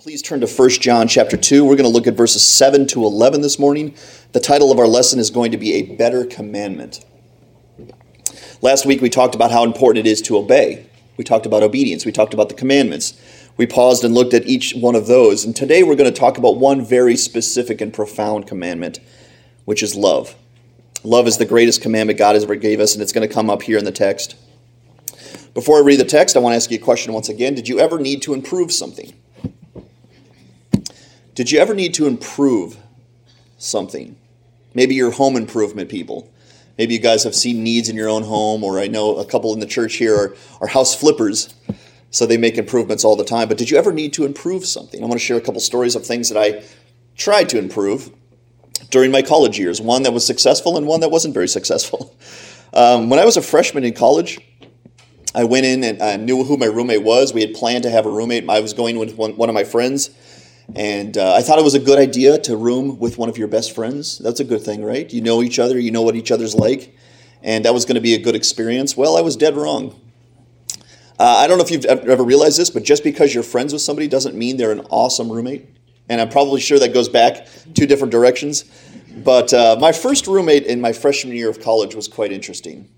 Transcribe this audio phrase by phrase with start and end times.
[0.00, 1.62] Please turn to 1 John chapter 2.
[1.62, 3.94] We're going to look at verses 7 to 11 this morning.
[4.32, 7.04] The title of our lesson is going to be A Better Commandment.
[8.62, 10.86] Last week we talked about how important it is to obey.
[11.18, 12.06] We talked about obedience.
[12.06, 13.12] We talked about the commandments.
[13.58, 15.44] We paused and looked at each one of those.
[15.44, 19.00] And today we're going to talk about one very specific and profound commandment,
[19.66, 20.34] which is love.
[21.04, 23.50] Love is the greatest commandment God has ever gave us, and it's going to come
[23.50, 24.36] up here in the text.
[25.52, 27.54] Before I read the text, I want to ask you a question once again.
[27.54, 29.12] Did you ever need to improve something?
[31.34, 32.76] Did you ever need to improve
[33.56, 34.16] something?
[34.74, 36.32] Maybe your home improvement people.
[36.76, 39.52] Maybe you guys have seen needs in your own home, or I know a couple
[39.52, 41.54] in the church here are, are house flippers,
[42.10, 43.48] so they make improvements all the time.
[43.48, 45.02] But did you ever need to improve something?
[45.02, 46.64] I want to share a couple stories of things that I
[47.16, 48.10] tried to improve
[48.90, 52.16] during my college years one that was successful and one that wasn't very successful.
[52.72, 54.38] Um, when I was a freshman in college,
[55.34, 57.34] I went in and I knew who my roommate was.
[57.34, 58.48] We had planned to have a roommate.
[58.48, 60.10] I was going with one, one of my friends
[60.76, 63.48] and uh, I thought it was a good idea to room with one of your
[63.48, 64.18] best friends.
[64.18, 65.10] That's a good thing, right?
[65.12, 66.96] You know each other, you know what each other's like,
[67.42, 68.96] and that was going to be a good experience.
[68.96, 70.00] Well, I was dead wrong.
[71.18, 73.82] Uh, I don't know if you've ever realized this, but just because you're friends with
[73.82, 75.68] somebody doesn't mean they're an awesome roommate.
[76.08, 78.64] And I'm probably sure that goes back two different directions.
[79.18, 82.88] But uh, my first roommate in my freshman year of college was quite interesting.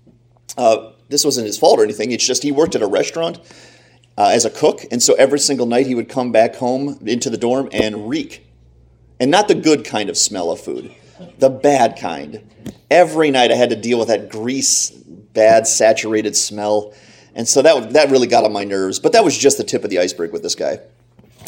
[0.57, 3.39] Uh, this wasn't his fault or anything, it's just he worked at a restaurant
[4.17, 4.85] uh, as a cook.
[4.91, 8.45] And so every single night he would come back home into the dorm and reek.
[9.19, 10.93] And not the good kind of smell of food,
[11.39, 12.47] the bad kind.
[12.89, 16.93] Every night I had to deal with that grease, bad, saturated smell.
[17.35, 18.99] And so that, that really got on my nerves.
[18.99, 20.79] But that was just the tip of the iceberg with this guy.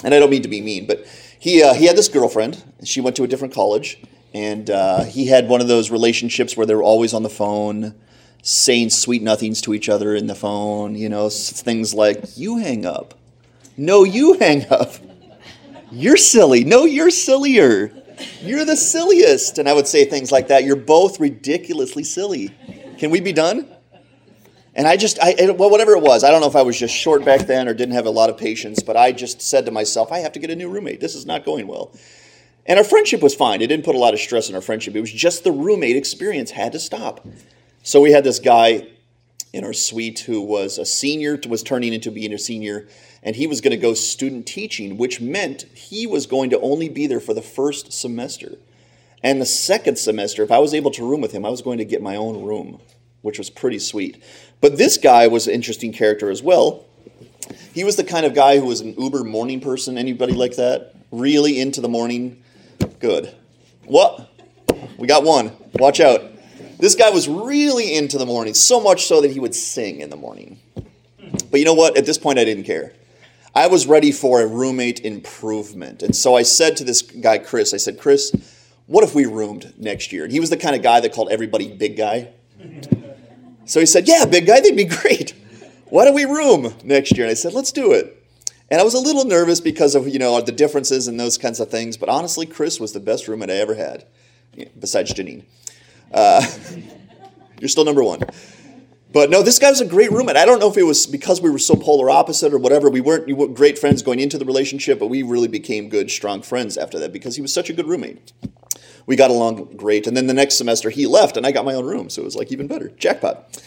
[0.04, 1.06] And I don't mean to be mean, but
[1.40, 2.64] he, uh, he had this girlfriend.
[2.84, 4.00] She went to a different college.
[4.34, 7.96] And uh, he had one of those relationships where they were always on the phone
[8.48, 12.86] saying sweet nothings to each other in the phone, you know, things like, you hang
[12.86, 13.16] up.
[13.76, 14.94] No, you hang up.
[15.92, 16.64] You're silly.
[16.64, 17.92] No, you're sillier.
[18.42, 19.58] You're the silliest.
[19.58, 20.64] And I would say things like that.
[20.64, 22.52] You're both ridiculously silly.
[23.00, 23.68] Can we be done?
[24.76, 26.94] And I just, I, well, whatever it was, I don't know if I was just
[26.94, 29.72] short back then or didn't have a lot of patience, but I just said to
[29.72, 31.00] myself, I have to get a new roommate.
[31.00, 31.92] This is not going well.
[32.68, 33.64] And our friendship was fine.
[33.64, 34.96] It didn't put a lot of stress on our friendship.
[34.96, 37.26] It was just the roommate experience had to stop.
[37.86, 38.88] So we had this guy
[39.54, 42.88] in our suite who was a senior, was turning into being a senior,
[43.22, 46.90] and he was going to go student teaching, which meant he was going to only
[46.90, 48.58] be there for the first semester.
[49.22, 51.78] And the second semester, if I was able to room with him, I was going
[51.78, 52.80] to get my own room,
[53.22, 54.22] which was pretty sweet.
[54.62, 56.86] But this guy was an interesting character as well.
[57.72, 59.96] He was the kind of guy who was an uber morning person.
[60.00, 60.96] Anybody like that?
[61.12, 62.42] Really into the morning?
[63.00, 63.36] Good.
[63.84, 64.32] What?
[64.98, 65.52] We got one.
[65.76, 66.32] Watch out.
[66.86, 70.12] This guy was really into the morning, so much so that he would sing in
[70.12, 70.60] the morning.
[71.50, 71.98] But you know what?
[71.98, 72.94] At this point, I didn't care.
[73.56, 76.04] I was ready for a roommate improvement.
[76.04, 78.36] And so I said to this guy, Chris, I said, Chris,
[78.86, 80.26] what if we roomed next year?
[80.26, 82.30] And he was the kind of guy that called everybody big guy.
[83.66, 85.34] So he said, Yeah, big guy, they'd be great.
[85.86, 87.26] Why don't we room next year?
[87.26, 88.24] And I said, Let's do it.
[88.70, 91.60] And I was a little nervous because of, you know, the differences and those kinds
[91.60, 91.98] of things.
[91.98, 94.06] But honestly, Chris was the best roommate I ever had,
[94.80, 95.46] besides Janine.
[96.12, 96.46] Uh,
[97.60, 98.22] you're still number one.
[99.16, 100.36] But no, this guy was a great roommate.
[100.36, 102.90] I don't know if it was because we were so polar opposite or whatever.
[102.90, 106.12] We weren't, we weren't great friends going into the relationship, but we really became good,
[106.12, 108.34] strong friends after that because he was such a good roommate.
[109.06, 110.06] We got along great.
[110.06, 112.10] And then the next semester he left and I got my own room.
[112.10, 112.90] So it was like even better.
[112.90, 113.64] Jackpot.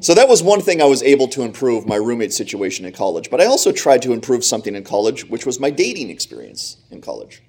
[0.00, 3.30] So that was one thing I was able to improve my roommate situation in college.
[3.30, 7.00] But I also tried to improve something in college, which was my dating experience in
[7.00, 7.42] college.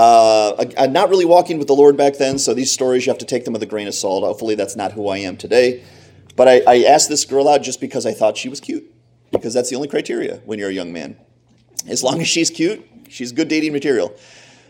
[0.00, 3.18] Uh, I'm not really walking with the Lord back then, so these stories, you have
[3.18, 4.24] to take them with a grain of salt.
[4.24, 5.84] Hopefully, that's not who I am today.
[6.36, 8.90] But I, I asked this girl out just because I thought she was cute,
[9.30, 11.18] because that's the only criteria when you're a young man.
[11.86, 14.16] As long as she's cute, she's good dating material.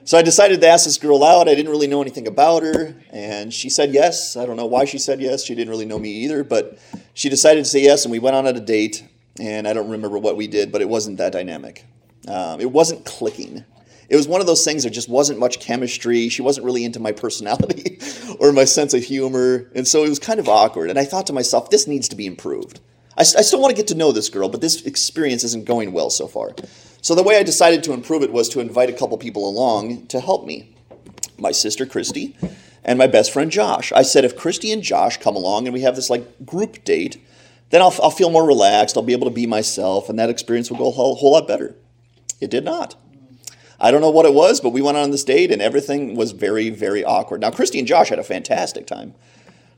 [0.03, 1.49] So I decided to ask this girl out.
[1.49, 4.37] I didn't really know anything about her, and she said yes.
[4.37, 5.45] I don't know why she said yes.
[5.45, 6.77] She didn't really know me either, but
[7.15, 9.07] she decided to say yes, and we went on at a date.
[9.39, 11.85] And I don't remember what we did, but it wasn't that dynamic.
[12.27, 13.65] Um, it wasn't clicking
[14.11, 16.29] it was one of those things there just wasn't much chemistry.
[16.29, 18.01] She wasn't really into my personality
[18.41, 19.71] or my sense of humor.
[19.73, 20.91] And so it was kind of awkward.
[20.91, 22.81] And i thought to myself this needs to be improved.
[23.17, 25.93] I, I still want to get to know this girl but this experience isn't going
[25.93, 26.51] well so far.
[27.01, 30.09] So the way i decided to improve it was to invite a couple people along
[30.09, 30.75] to help me.
[31.39, 32.37] My sister christy
[32.83, 33.93] and my best friend josh.
[33.93, 37.25] I said if christy and josh come along and we have this like group date
[37.71, 38.97] then I'll, I'll feel more relaxed.
[38.97, 41.47] I'll be able to be myself and that experience will go a whole, whole lot
[41.47, 41.77] better.
[42.41, 42.97] It did not
[43.81, 46.33] I don't know what it was, but we went on this date and everything was
[46.33, 47.41] very, very awkward.
[47.41, 49.15] Now, Christy and Josh had a fantastic time.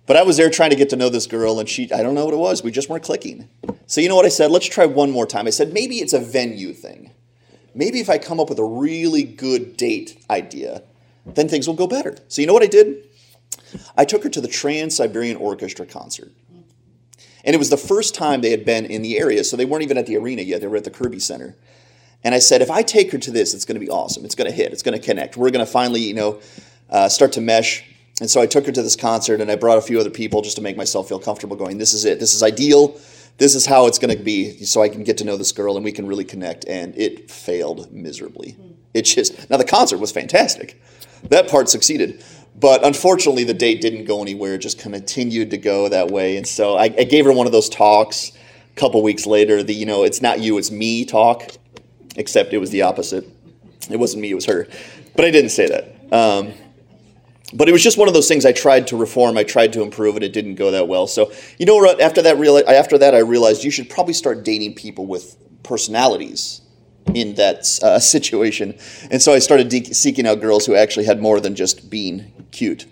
[0.05, 2.17] But I was there trying to get to know this girl, and she, I don't
[2.17, 2.65] know what it was.
[2.65, 3.49] We just weren't clicking.
[3.87, 4.51] So, you know what I said?
[4.51, 5.47] Let's try one more time.
[5.47, 7.13] I said, maybe it's a venue thing.
[7.75, 10.83] maybe if I come up with a really good date idea,
[11.25, 12.17] then things will go better.
[12.29, 13.05] So you know what I did?
[13.97, 16.33] I took her to the Trans Siberian Orchestra concert.
[17.45, 19.83] And it was the first time they had been in the area, so they weren't
[19.83, 20.61] even at the arena yet.
[20.61, 21.57] They were at the Kirby Center.
[22.25, 24.25] And I said, if I take her to this, it's going to be awesome.
[24.25, 24.73] It's going to hit.
[24.73, 25.37] It's going to connect.
[25.37, 26.41] We're going to finally, you know,
[26.89, 27.85] uh, start to mesh.
[28.21, 30.43] And so I took her to this concert, and I brought a few other people
[30.43, 31.57] just to make myself feel comfortable.
[31.57, 32.21] Going, this is it.
[32.21, 33.01] This is ideal.
[33.39, 35.77] This is how it's going to be, so I can get to know this girl
[35.77, 36.67] and we can really connect.
[36.67, 38.57] And it failed miserably.
[38.95, 40.81] It just now the concert was fantastic.
[41.31, 42.23] That part succeeded.
[42.55, 44.55] But unfortunately, the date didn't go anywhere.
[44.55, 46.37] It just continued to go that way.
[46.37, 48.33] And so I, I gave her one of those talks
[48.77, 51.51] a couple weeks later, the, you know, it's not you, it's me talk,
[52.17, 53.29] except it was the opposite.
[53.91, 54.67] It wasn't me, it was her.
[55.17, 56.13] But I didn't say that.
[56.13, 56.53] Um,
[57.55, 59.37] but it was just one of those things I tried to reform.
[59.37, 61.07] I tried to improve, and it didn't go that well.
[61.07, 65.07] So you know, after that, after that, I realized you should probably start dating people
[65.07, 66.63] with personalities
[67.15, 68.79] in that uh, situation.
[69.11, 72.33] And so I started de- seeking out girls who actually had more than just being
[72.53, 72.87] cute.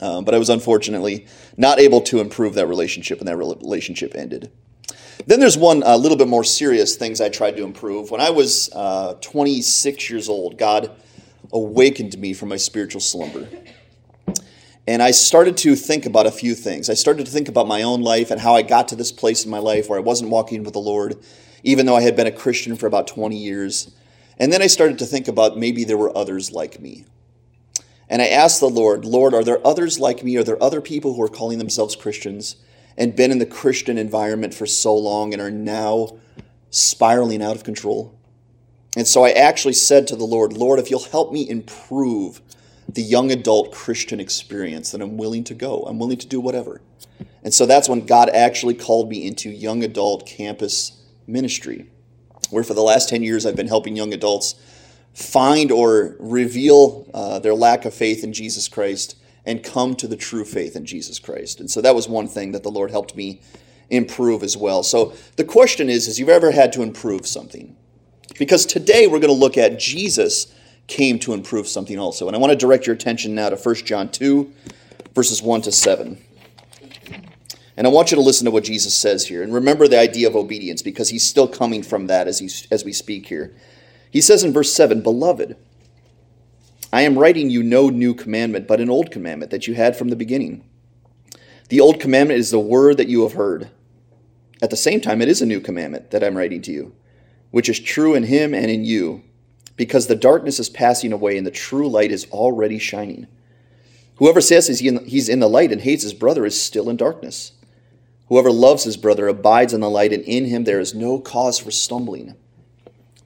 [0.00, 1.26] Um, but I was unfortunately
[1.56, 4.50] not able to improve that relationship, and that relationship ended.
[5.26, 8.10] Then there's one a little bit more serious things I tried to improve.
[8.10, 10.90] When I was uh, 26 years old, God
[11.52, 13.48] awakened me from my spiritual slumber.
[14.86, 16.90] And I started to think about a few things.
[16.90, 19.44] I started to think about my own life and how I got to this place
[19.44, 21.22] in my life where I wasn't walking with the Lord
[21.62, 23.92] even though I had been a Christian for about 20 years.
[24.38, 27.04] And then I started to think about maybe there were others like me.
[28.08, 30.36] And I asked the Lord, Lord, are there others like me?
[30.36, 32.56] Are there other people who are calling themselves Christians
[32.96, 36.18] and been in the Christian environment for so long and are now
[36.70, 38.18] spiraling out of control?
[38.96, 42.40] And so I actually said to the Lord, Lord, if you'll help me improve
[42.88, 45.82] the young adult Christian experience, then I'm willing to go.
[45.82, 46.82] I'm willing to do whatever.
[47.42, 51.86] And so that's when God actually called me into young adult campus ministry,
[52.50, 54.54] where for the last 10 years I've been helping young adults
[55.14, 60.16] find or reveal uh, their lack of faith in Jesus Christ and come to the
[60.16, 61.60] true faith in Jesus Christ.
[61.60, 63.40] And so that was one thing that the Lord helped me
[63.90, 64.82] improve as well.
[64.82, 67.76] So the question is, is you've ever had to improve something?
[68.38, 70.54] Because today we're going to look at Jesus
[70.86, 72.26] came to improve something also.
[72.26, 74.52] And I want to direct your attention now to 1 John 2,
[75.14, 76.18] verses 1 to 7.
[77.76, 79.42] And I want you to listen to what Jesus says here.
[79.42, 82.84] And remember the idea of obedience because he's still coming from that as, he, as
[82.84, 83.54] we speak here.
[84.10, 85.56] He says in verse 7 Beloved,
[86.92, 90.08] I am writing you no new commandment, but an old commandment that you had from
[90.08, 90.62] the beginning.
[91.70, 93.70] The old commandment is the word that you have heard.
[94.60, 96.94] At the same time, it is a new commandment that I'm writing to you,
[97.50, 99.22] which is true in him and in you,
[99.76, 103.26] because the darkness is passing away and the true light is already shining.
[104.16, 107.52] Whoever says he's in the light and hates his brother is still in darkness.
[108.28, 111.58] Whoever loves his brother abides in the light, and in him there is no cause
[111.58, 112.34] for stumbling.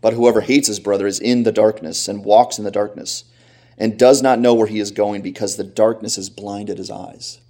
[0.00, 3.24] But whoever hates his brother is in the darkness and walks in the darkness,
[3.78, 7.40] and does not know where he is going because the darkness has blinded his eyes.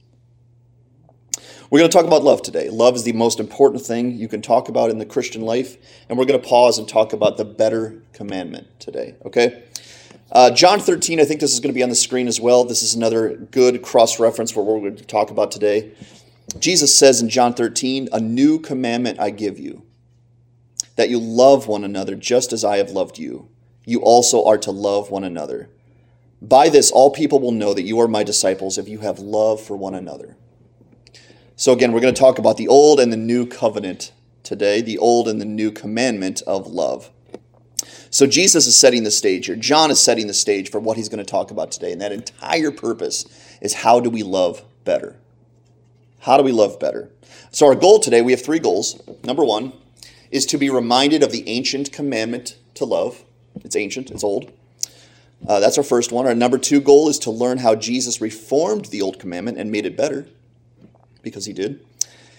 [1.69, 2.69] We're going to talk about love today.
[2.71, 5.77] Love is the most important thing you can talk about in the Christian life,
[6.09, 9.65] and we're going to pause and talk about the better commandment today, okay?
[10.31, 12.65] Uh, John 13, I think this is going to be on the screen as well.
[12.65, 15.93] This is another good cross reference for what we're going to talk about today.
[16.59, 19.83] Jesus says in John 13, A new commandment I give you,
[20.95, 23.49] that you love one another just as I have loved you.
[23.85, 25.69] You also are to love one another.
[26.49, 29.61] By this, all people will know that you are my disciples if you have love
[29.61, 30.37] for one another.
[31.57, 34.13] So, again, we're going to talk about the old and the new covenant
[34.45, 37.11] today, the old and the new commandment of love.
[38.11, 39.57] So, Jesus is setting the stage here.
[39.57, 41.91] John is setting the stage for what he's going to talk about today.
[41.91, 43.25] And that entire purpose
[43.61, 45.17] is how do we love better?
[46.21, 47.11] How do we love better?
[47.51, 49.03] So, our goal today, we have three goals.
[49.25, 49.73] Number one
[50.31, 53.25] is to be reminded of the ancient commandment to love.
[53.65, 54.53] It's ancient, it's old.
[55.47, 56.27] Uh, that's our first one.
[56.27, 59.87] Our number two goal is to learn how Jesus reformed the old commandment and made
[59.87, 60.27] it better,
[61.23, 61.85] because he did.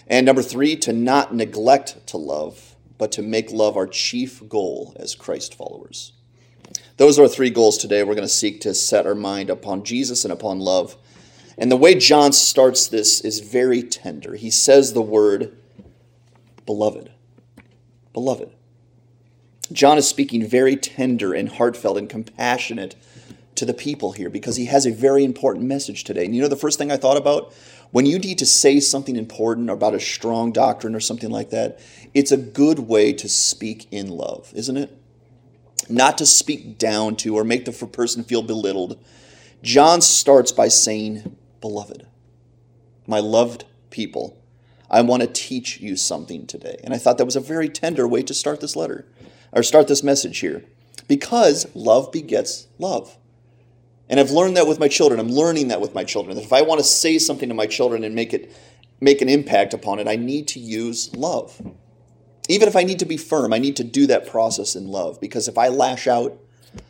[0.06, 4.96] And number three, to not neglect to love, but to make love our chief goal
[4.98, 6.12] as Christ followers.
[6.96, 8.02] Those are our three goals today.
[8.02, 10.96] We're going to seek to set our mind upon Jesus and upon love
[11.58, 14.36] and the way John starts this is very tender.
[14.36, 15.58] He says the word
[16.64, 17.10] beloved.
[18.12, 18.52] Beloved.
[19.72, 22.96] John is speaking very tender and heartfelt and compassionate
[23.54, 26.24] to the people here because he has a very important message today.
[26.24, 27.52] And you know the first thing I thought about?
[27.90, 31.80] When you need to say something important about a strong doctrine or something like that,
[32.14, 34.96] it's a good way to speak in love, isn't it?
[35.88, 39.02] Not to speak down to or make the person feel belittled.
[39.62, 42.06] John starts by saying, Beloved,
[43.06, 44.36] my loved people,
[44.90, 46.78] I want to teach you something today.
[46.84, 49.06] And I thought that was a very tender way to start this letter.
[49.52, 50.64] Or start this message here.
[51.06, 53.16] Because love begets love.
[54.08, 55.20] And I've learned that with my children.
[55.20, 56.36] I'm learning that with my children.
[56.36, 58.54] That if I want to say something to my children and make it
[59.00, 61.60] make an impact upon it, I need to use love.
[62.48, 65.20] Even if I need to be firm, I need to do that process in love.
[65.20, 66.38] Because if I lash out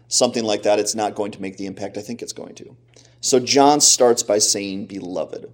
[0.07, 2.77] something like that, it's not going to make the impact I think it's going to.
[3.21, 5.53] So John starts by saying, Beloved.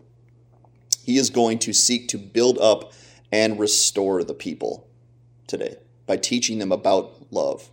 [1.02, 2.92] He is going to seek to build up
[3.30, 4.87] and restore the people
[5.46, 7.70] today by teaching them about love.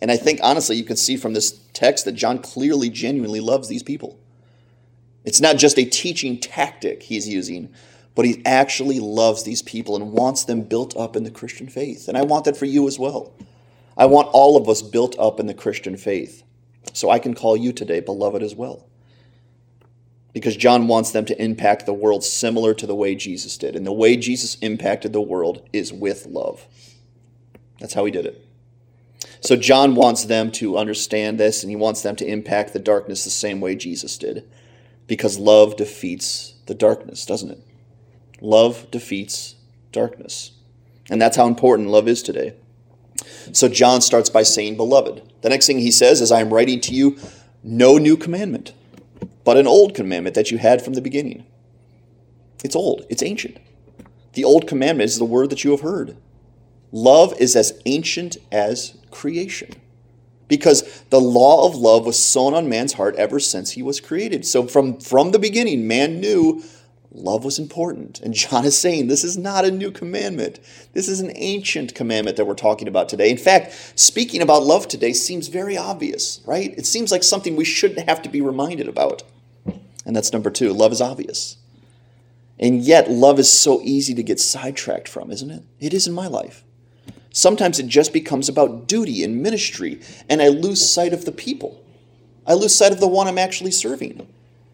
[0.00, 3.68] And I think, honestly, you can see from this text that John clearly, genuinely loves
[3.68, 4.18] these people.
[5.24, 7.70] It's not just a teaching tactic he's using,
[8.14, 12.08] but he actually loves these people and wants them built up in the Christian faith.
[12.08, 13.32] And I want that for you as well.
[13.96, 16.44] I want all of us built up in the Christian faith.
[16.92, 18.86] So I can call you today beloved as well.
[20.32, 23.74] Because John wants them to impact the world similar to the way Jesus did.
[23.74, 26.66] And the way Jesus impacted the world is with love.
[27.78, 28.44] That's how he did it.
[29.40, 33.24] So John wants them to understand this and he wants them to impact the darkness
[33.24, 34.48] the same way Jesus did.
[35.06, 37.60] Because love defeats the darkness, doesn't it?
[38.40, 39.54] Love defeats
[39.92, 40.52] darkness.
[41.10, 42.54] And that's how important love is today.
[43.52, 45.22] So John starts by saying, Beloved.
[45.40, 47.18] The next thing he says is, I am writing to you
[47.62, 48.72] no new commandment,
[49.44, 51.46] but an old commandment that you had from the beginning.
[52.62, 53.58] It's old, it's ancient.
[54.34, 56.16] The old commandment is the word that you have heard.
[56.92, 59.70] Love is as ancient as creation
[60.48, 64.46] because the law of love was sown on man's heart ever since he was created.
[64.46, 66.62] So from, from the beginning, man knew
[67.12, 68.20] love was important.
[68.20, 70.60] And John is saying this is not a new commandment.
[70.94, 73.30] This is an ancient commandment that we're talking about today.
[73.30, 76.72] In fact, speaking about love today seems very obvious, right?
[76.76, 79.22] It seems like something we shouldn't have to be reminded about.
[80.06, 81.58] And that's number two love is obvious.
[82.60, 85.62] And yet, love is so easy to get sidetracked from, isn't it?
[85.78, 86.64] It is in my life.
[87.30, 91.82] Sometimes it just becomes about duty and ministry, and I lose sight of the people.
[92.46, 94.26] I lose sight of the one I'm actually serving.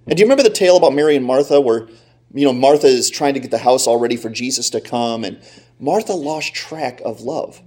[0.06, 1.88] And do you remember the tale about Mary and Martha where,
[2.32, 5.24] you know, Martha is trying to get the house all ready for Jesus to come,
[5.24, 5.40] and
[5.80, 7.60] Martha lost track of love.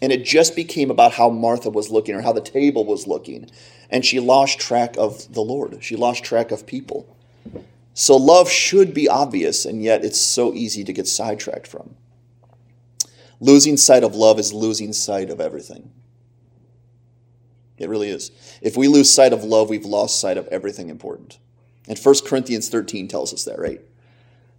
[0.00, 3.50] And it just became about how Martha was looking or how the table was looking.
[3.90, 5.82] And she lost track of the Lord.
[5.82, 7.06] She lost track of people.
[7.94, 11.94] So love should be obvious, and yet it's so easy to get sidetracked from.
[13.44, 15.90] Losing sight of love is losing sight of everything.
[17.76, 18.30] It really is.
[18.62, 21.38] If we lose sight of love, we've lost sight of everything important.
[21.86, 23.82] And 1 Corinthians 13 tells us that, right?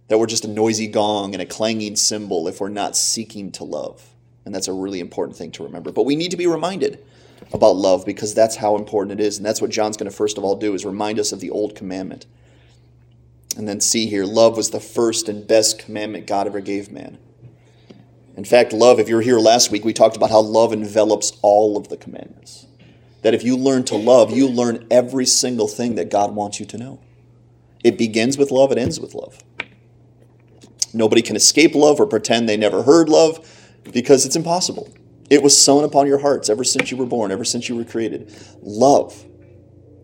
[0.06, 3.64] That we're just a noisy gong and a clanging cymbal if we're not seeking to
[3.64, 4.14] love.
[4.44, 5.90] And that's a really important thing to remember.
[5.90, 7.04] But we need to be reminded
[7.52, 9.36] about love because that's how important it is.
[9.36, 11.50] And that's what John's going to first of all do is remind us of the
[11.50, 12.26] old commandment.
[13.56, 17.18] And then see here, love was the first and best commandment God ever gave man.
[18.36, 21.38] In fact, love, if you were here last week, we talked about how love envelops
[21.40, 22.66] all of the commandments.
[23.22, 26.66] That if you learn to love, you learn every single thing that God wants you
[26.66, 27.00] to know.
[27.82, 29.38] It begins with love, it ends with love.
[30.92, 33.46] Nobody can escape love or pretend they never heard love
[33.92, 34.92] because it's impossible.
[35.30, 37.84] It was sown upon your hearts ever since you were born, ever since you were
[37.84, 38.34] created.
[38.62, 39.24] Love.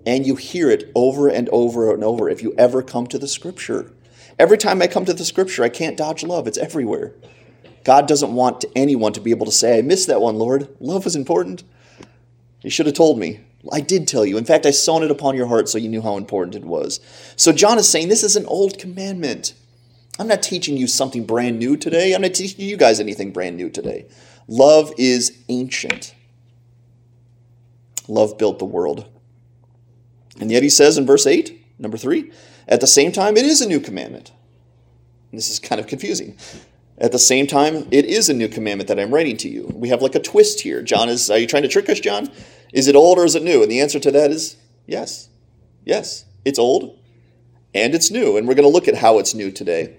[0.07, 3.29] And you hear it over and over and over if you ever come to the
[3.29, 3.93] scripture.
[4.39, 7.15] Every time I come to the scripture, I can't dodge love, it's everywhere.
[7.85, 10.69] God doesn't want anyone to be able to say, I missed that one, Lord.
[10.81, 11.65] Love was important.
[12.63, 13.41] You should have told me.
[13.71, 14.39] I did tell you.
[14.39, 17.01] In fact, I sown it upon your heart so you knew how important it was.
[17.37, 19.55] So John is saying this is an old commandment.
[20.19, 22.13] I'm not teaching you something brand new today.
[22.13, 24.07] I'm not teaching you guys anything brand new today.
[24.49, 26.15] Love is ancient.
[28.09, 29.09] Love built the world.
[30.41, 32.31] And yet he says in verse 8, number 3,
[32.69, 34.33] at the same time, it is a new commandment.
[35.31, 36.37] And this is kind of confusing.
[37.03, 39.69] At the same time, it is a new commandment that I'm writing to you.
[39.75, 40.83] We have like a twist here.
[40.83, 42.31] John is, are you trying to trick us, John?
[42.73, 43.61] Is it old or is it new?
[43.61, 44.57] And the answer to that is
[44.87, 45.29] yes.
[45.85, 46.97] Yes, it's old
[47.75, 48.37] and it's new.
[48.37, 49.97] And we're going to look at how it's new today.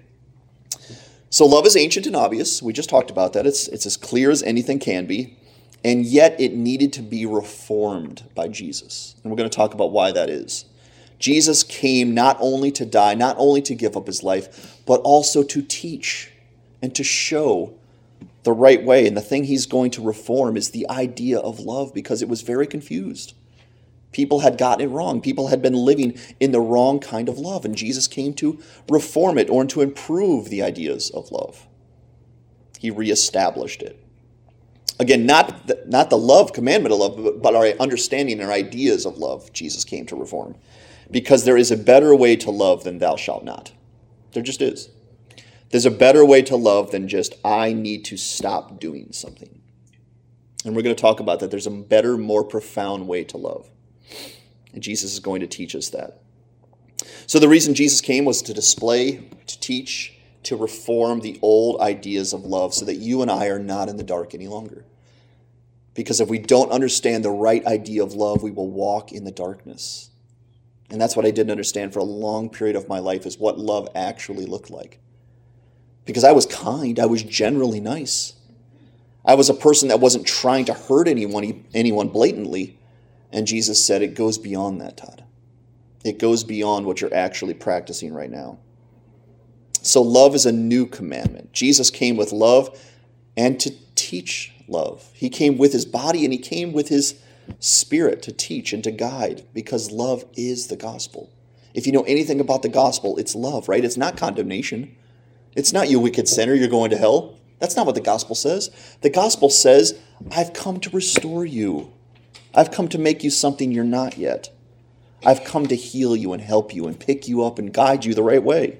[1.29, 2.63] So, love is ancient and obvious.
[2.63, 3.45] We just talked about that.
[3.45, 5.37] It's, it's as clear as anything can be.
[5.83, 9.15] And yet, it needed to be reformed by Jesus.
[9.23, 10.65] And we're going to talk about why that is.
[11.19, 15.43] Jesus came not only to die, not only to give up his life, but also
[15.43, 16.32] to teach
[16.83, 17.73] and to show
[18.43, 19.07] the right way.
[19.07, 22.41] And the thing he's going to reform is the idea of love because it was
[22.41, 23.33] very confused.
[24.11, 25.21] People had gotten it wrong.
[25.21, 27.63] People had been living in the wrong kind of love.
[27.63, 28.59] And Jesus came to
[28.89, 31.65] reform it or to improve the ideas of love.
[32.77, 33.97] He reestablished it.
[34.99, 38.55] Again, not the, not the love commandment of love, but, but our understanding and our
[38.55, 40.55] ideas of love, Jesus came to reform.
[41.09, 43.71] Because there is a better way to love than thou shalt not.
[44.33, 44.89] There just is.
[45.73, 49.59] There's a better way to love than just, I need to stop doing something.
[50.63, 51.49] And we're going to talk about that.
[51.49, 53.71] There's a better, more profound way to love.
[54.71, 56.21] And Jesus is going to teach us that.
[57.25, 62.33] So the reason Jesus came was to display, to teach, to reform the old ideas
[62.33, 64.85] of love so that you and I are not in the dark any longer.
[65.95, 69.31] Because if we don't understand the right idea of love, we will walk in the
[69.31, 70.11] darkness.
[70.91, 73.57] And that's what I didn't understand for a long period of my life is what
[73.57, 74.99] love actually looked like.
[76.05, 78.33] Because I was kind, I was generally nice.
[79.25, 82.77] I was a person that wasn't trying to hurt anyone anyone blatantly.
[83.31, 85.23] And Jesus said it goes beyond that, Todd.
[86.03, 88.59] It goes beyond what you're actually practicing right now.
[89.81, 91.53] So love is a new commandment.
[91.53, 92.77] Jesus came with love
[93.35, 95.09] and to teach love.
[95.13, 97.15] He came with his body and he came with his
[97.59, 101.31] spirit to teach and to guide because love is the gospel.
[101.73, 103.83] If you know anything about the gospel, it's love, right?
[103.83, 104.95] It's not condemnation.
[105.55, 107.37] It's not you wicked sinner, you're going to hell.
[107.59, 108.69] That's not what the gospel says.
[109.01, 109.99] The gospel says,
[110.31, 111.93] I've come to restore you.
[112.53, 114.49] I've come to make you something you're not yet.
[115.25, 118.13] I've come to heal you and help you and pick you up and guide you
[118.13, 118.79] the right way.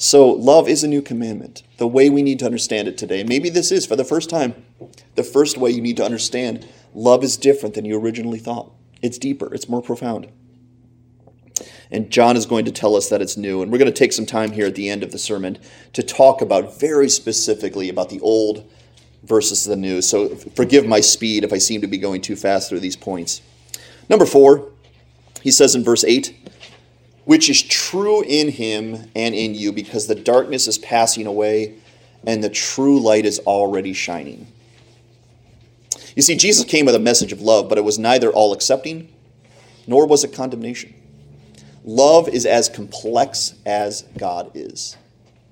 [0.00, 3.24] So, love is a new commandment, the way we need to understand it today.
[3.24, 4.64] Maybe this is, for the first time,
[5.16, 8.72] the first way you need to understand love is different than you originally thought.
[9.02, 10.28] It's deeper, it's more profound.
[11.90, 13.62] And John is going to tell us that it's new.
[13.62, 15.58] And we're going to take some time here at the end of the sermon
[15.94, 18.68] to talk about very specifically about the old
[19.22, 20.02] versus the new.
[20.02, 23.40] So forgive my speed if I seem to be going too fast through these points.
[24.08, 24.70] Number four,
[25.42, 26.34] he says in verse 8,
[27.24, 31.74] which is true in him and in you, because the darkness is passing away
[32.26, 34.46] and the true light is already shining.
[36.16, 39.08] You see, Jesus came with a message of love, but it was neither all accepting
[39.86, 40.94] nor was it condemnation.
[41.88, 44.98] Love is as complex as God is.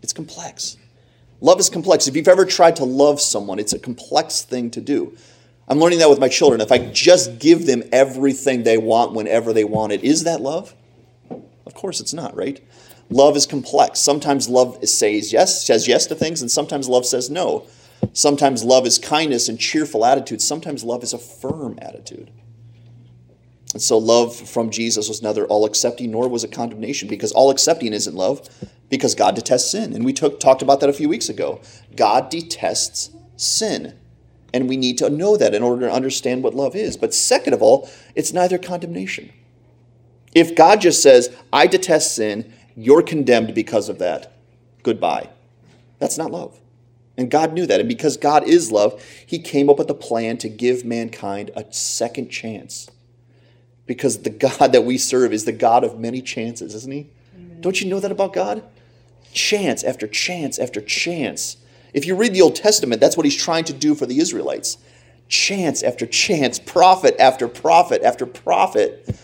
[0.03, 0.77] It's complex.
[1.41, 2.09] Love is complex.
[2.09, 5.17] If you've ever tried to love someone, it's a complex thing to do.
[5.67, 6.61] I'm learning that with my children.
[6.61, 10.75] If I just give them everything they want whenever they want it, is that love?
[11.31, 12.63] Of course it's not, right?
[13.09, 13.99] Love is complex.
[14.01, 17.67] Sometimes love says yes, says yes to things, and sometimes love says no.
[18.13, 20.43] Sometimes love is kindness and cheerful attitude.
[20.43, 22.31] Sometimes love is a firm attitude.
[23.77, 27.51] And so love from Jesus was neither all accepting nor was it condemnation because all
[27.51, 28.49] accepting isn't love
[28.89, 29.93] because God detests sin.
[29.93, 31.61] And we took, talked about that a few weeks ago.
[31.95, 33.93] God detests sin.
[34.55, 36.97] And we need to know that in order to understand what love is.
[36.97, 39.31] But second of all, it's neither condemnation.
[40.35, 44.33] If God just says, I detest sin, you're condemned because of that,
[44.85, 45.29] goodbye.
[45.99, 46.59] That's not love.
[47.19, 47.81] And God knew that.
[47.81, 51.71] And because God is love, He came up with a plan to give mankind a
[51.71, 52.89] second chance.
[53.87, 57.09] Because the God that we serve is the God of many chances, isn't He?
[57.37, 57.61] Amen.
[57.61, 58.63] Don't you know that about God?
[59.33, 61.57] Chance after chance after chance.
[61.95, 64.79] If you read the Old Testament, that's what He's trying to do for the Israelites.
[65.29, 69.17] Chance after chance, prophet after prophet after prophet.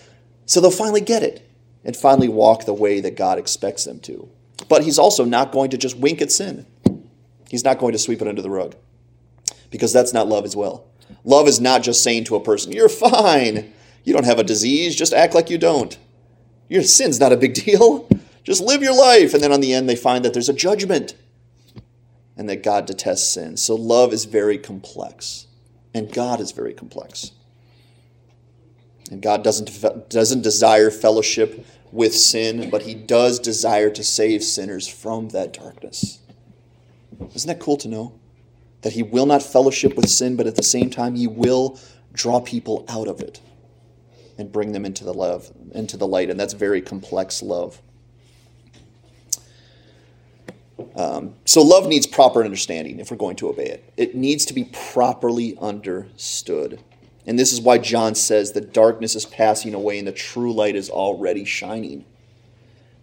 [0.47, 1.49] So they'll finally get it
[1.85, 4.29] and finally walk the way that God expects them to.
[4.69, 6.67] But He's also not going to just wink at sin.
[7.49, 8.77] He's not going to sweep it under the rug
[9.71, 10.87] because that's not love as well.
[11.25, 13.73] Love is not just saying to a person, You're fine.
[14.05, 14.97] You don't have a disease.
[14.97, 15.97] Just act like you don't.
[16.69, 18.09] Your sin's not a big deal.
[18.45, 19.35] Just live your life.
[19.35, 21.15] And then on the end, they find that there's a judgment
[22.37, 23.57] and that God detests sin.
[23.57, 25.47] So love is very complex,
[25.95, 27.33] and God is very complex.
[29.11, 34.89] And God doesn't, doesn't desire fellowship with sin, but He does desire to save sinners
[34.89, 36.21] from that darkness.
[37.35, 38.19] Isn't that cool to know?
[38.81, 41.79] That he will not fellowship with sin, but at the same time, he will
[42.13, 43.41] draw people out of it
[44.39, 46.31] and bring them into the love, into the light.
[46.31, 47.81] And that's very complex love.
[50.97, 53.93] Um, so love needs proper understanding if we're going to obey it.
[53.97, 56.81] It needs to be properly understood.
[57.27, 60.75] And this is why John says the darkness is passing away and the true light
[60.75, 62.05] is already shining.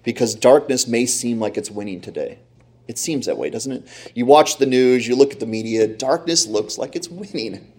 [0.04, 2.40] Because darkness may seem like it's winning today.
[2.88, 4.12] It seems that way, doesn't it?
[4.16, 7.72] You watch the news, you look at the media, darkness looks like it's winning.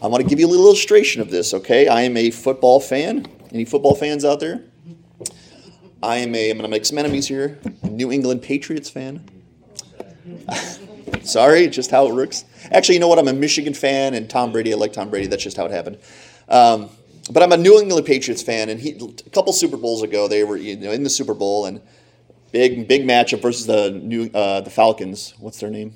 [0.00, 1.88] I want to give you a little illustration of this, okay?
[1.88, 3.26] I am a football fan.
[3.52, 4.64] Any football fans out there?
[6.02, 9.28] I am a, I'm going to make some enemies here, New England Patriots fan.
[11.22, 12.44] Sorry, just how it works.
[12.70, 13.18] Actually, you know what?
[13.18, 15.26] I'm a Michigan fan, and Tom Brady, I like Tom Brady.
[15.26, 15.98] That's just how it happened.
[16.48, 16.90] Um,
[17.32, 20.44] but I'm a New England Patriots fan, and he, a couple Super Bowls ago, they
[20.44, 21.80] were you know, in the Super Bowl, and
[22.50, 25.34] Big big matchup versus the new uh, the Falcons.
[25.38, 25.92] What's their name?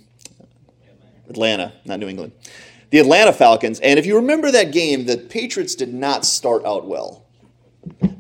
[1.29, 2.33] Atlanta, not New England.
[2.93, 3.81] The Atlanta Falcons.
[3.81, 7.25] And if you remember that game, the Patriots did not start out well.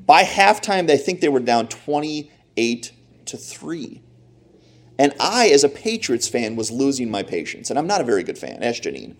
[0.07, 2.93] By halftime, they think they were down 28
[3.27, 4.03] to 3.
[4.99, 7.69] And I, as a Patriots fan, was losing my patience.
[7.69, 8.63] And I'm not a very good fan.
[8.63, 9.15] Ask Janine.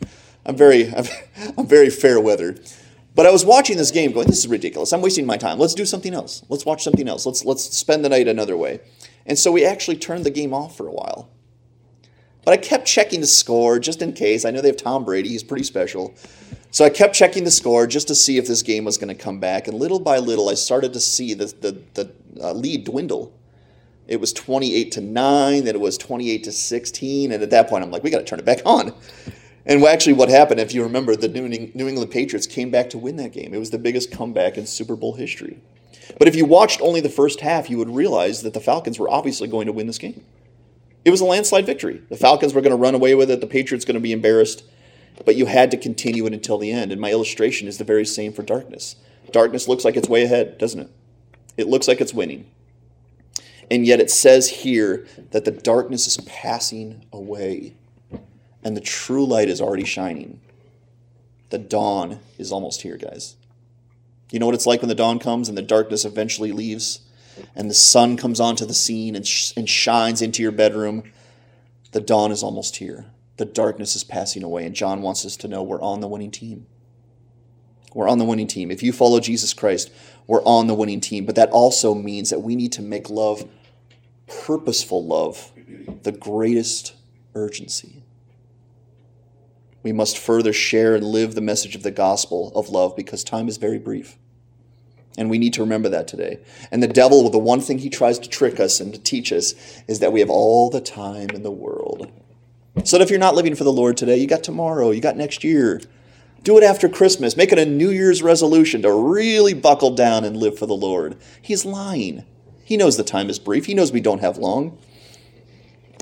[0.47, 1.05] I'm very, I'm,
[1.59, 2.57] I'm very fair weather.
[3.15, 4.95] But I was watching this game going, this is ridiculous.
[4.95, 5.59] I'm wasting my time.
[5.59, 6.43] Let's do something else.
[6.49, 7.27] Let's watch something else.
[7.27, 8.81] Let's, let's spend the night another way.
[9.27, 11.29] And so we actually turned the game off for a while.
[12.45, 14.45] But I kept checking the score just in case.
[14.45, 16.15] I know they have Tom Brady, he's pretty special.
[16.71, 19.23] So I kept checking the score just to see if this game was going to
[19.23, 19.69] come back.
[19.69, 23.33] And little by little, I started to see the, the, the uh, lead dwindle.
[24.09, 27.33] It was 28 to 9, then it was 28 to 16.
[27.33, 28.95] And at that point, I'm like, we got to turn it back on.
[29.65, 33.17] And actually, what happened, if you remember, the New England Patriots came back to win
[33.17, 33.55] that game.
[33.55, 35.59] It was the biggest comeback in Super Bowl history.
[36.19, 39.09] But if you watched only the first half, you would realize that the Falcons were
[39.09, 40.25] obviously going to win this game.
[41.05, 42.03] It was a landslide victory.
[42.09, 43.41] The Falcons were going to run away with it.
[43.41, 44.65] The Patriots going to be embarrassed.
[45.25, 46.93] But you had to continue it until the end.
[46.93, 48.97] And my illustration is the very same for darkness.
[49.31, 50.91] Darkness looks like it's way ahead, doesn't it?
[51.57, 52.47] It looks like it's winning.
[53.71, 57.75] And yet it says here that the darkness is passing away
[58.63, 60.41] and the true light is already shining.
[61.51, 63.37] The dawn is almost here, guys.
[64.31, 67.01] You know what it's like when the dawn comes and the darkness eventually leaves
[67.55, 71.05] and the sun comes onto the scene and, sh- and shines into your bedroom?
[71.93, 73.07] The dawn is almost here.
[73.37, 76.31] The darkness is passing away, and John wants us to know we're on the winning
[76.31, 76.67] team.
[77.95, 78.71] We're on the winning team.
[78.71, 79.91] If you follow Jesus Christ,
[80.27, 81.27] we're on the winning team.
[81.27, 83.49] But that also means that we need to make love,
[84.27, 85.53] purposeful love,
[86.03, 86.95] the greatest
[87.35, 88.03] urgency.
[89.83, 93.49] We must further share and live the message of the gospel of love because time
[93.49, 94.17] is very brief.
[95.19, 96.39] And we need to remember that today.
[96.71, 99.55] And the devil, the one thing he tries to trick us and to teach us
[99.87, 102.11] is that we have all the time in the world.
[102.85, 105.17] So that if you're not living for the Lord today, you got tomorrow, you got
[105.17, 105.83] next year.
[106.43, 107.37] Do it after Christmas.
[107.37, 111.17] Make it a New Year's resolution to really buckle down and live for the Lord.
[111.41, 112.25] He's lying.
[112.65, 114.79] He knows the time is brief, he knows we don't have long.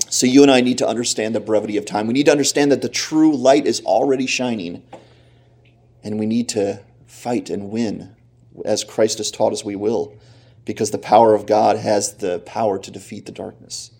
[0.09, 2.07] So you and I need to understand the brevity of time.
[2.07, 4.83] We need to understand that the true light is already shining.
[6.03, 8.15] And we need to fight and win
[8.65, 10.17] as Christ has taught us we will,
[10.65, 13.91] because the power of God has the power to defeat the darkness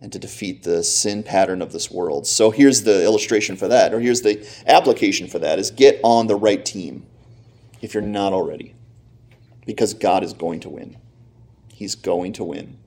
[0.00, 2.26] and to defeat the sin pattern of this world.
[2.26, 6.26] So here's the illustration for that, or here's the application for that is get on
[6.26, 7.06] the right team
[7.80, 8.74] if you're not already.
[9.64, 10.96] Because God is going to win.
[11.72, 12.78] He's going to win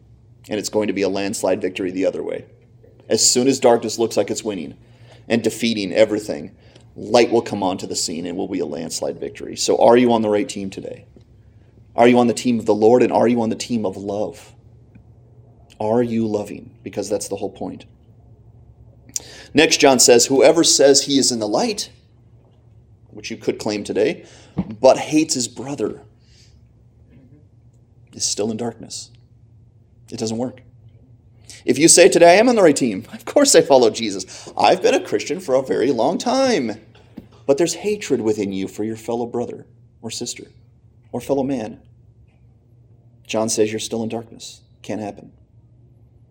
[0.50, 2.46] and it's going to be a landslide victory the other way.
[3.10, 4.78] As soon as darkness looks like it's winning
[5.28, 6.56] and defeating everything,
[6.96, 9.56] light will come onto the scene and will be a landslide victory.
[9.56, 11.06] So, are you on the right team today?
[11.96, 13.96] Are you on the team of the Lord and are you on the team of
[13.98, 14.54] love?
[15.80, 16.78] Are you loving?
[16.84, 17.86] Because that's the whole point.
[19.54, 21.90] Next, John says, Whoever says he is in the light,
[23.08, 24.26] which you could claim today,
[24.58, 26.02] but hates his brother,
[28.14, 29.12] is still in darkness.
[30.12, 30.62] It doesn't work.
[31.66, 34.52] If you say today I am on the right team, of course I follow Jesus.
[34.58, 36.80] I've been a Christian for a very long time.
[37.46, 39.68] But there's hatred within you for your fellow brother
[40.02, 40.46] or sister
[41.12, 41.82] or fellow man.
[43.28, 44.62] John says you're still in darkness.
[44.82, 45.32] Can't happen.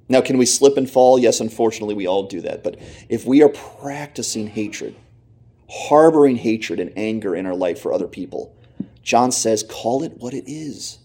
[0.08, 1.18] Now, can we slip and fall?
[1.18, 2.62] Yes, unfortunately, we all do that.
[2.62, 4.94] But if we are practicing hatred,
[5.68, 8.54] harboring hatred and anger in our life for other people,
[9.02, 10.98] John says, call it what it is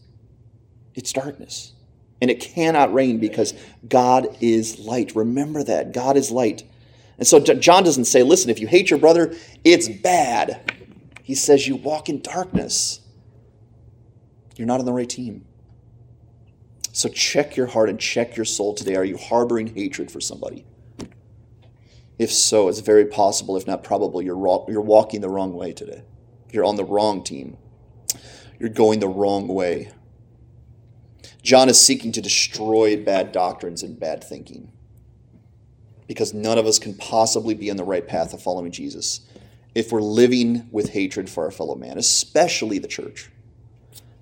[0.96, 1.72] it's darkness.
[2.22, 3.54] And it cannot reign because
[3.88, 5.16] God is light.
[5.16, 5.94] Remember that.
[5.94, 6.64] God is light.
[7.18, 10.72] And so John doesn't say, listen, if you hate your brother, it's bad.
[11.24, 13.02] He says you walk in darkness.
[14.56, 15.46] You're not on the right team.
[16.92, 18.96] So check your heart and check your soul today.
[18.96, 20.66] Are you harboring hatred for somebody?
[22.18, 24.36] If so, it's very possible, if not probable, you're,
[24.68, 26.04] you're walking the wrong way today.
[26.52, 27.58] You're on the wrong team.
[28.60, 29.92] You're going the wrong way.
[31.42, 34.72] John is seeking to destroy bad doctrines and bad thinking
[36.08, 39.22] because none of us can possibly be on the right path of following Jesus
[39.76, 43.30] if we're living with hatred for our fellow man, especially the church.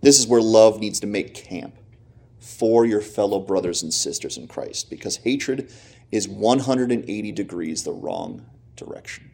[0.01, 1.75] This is where love needs to make camp
[2.39, 5.71] for your fellow brothers and sisters in Christ because hatred
[6.11, 9.31] is 180 degrees the wrong direction.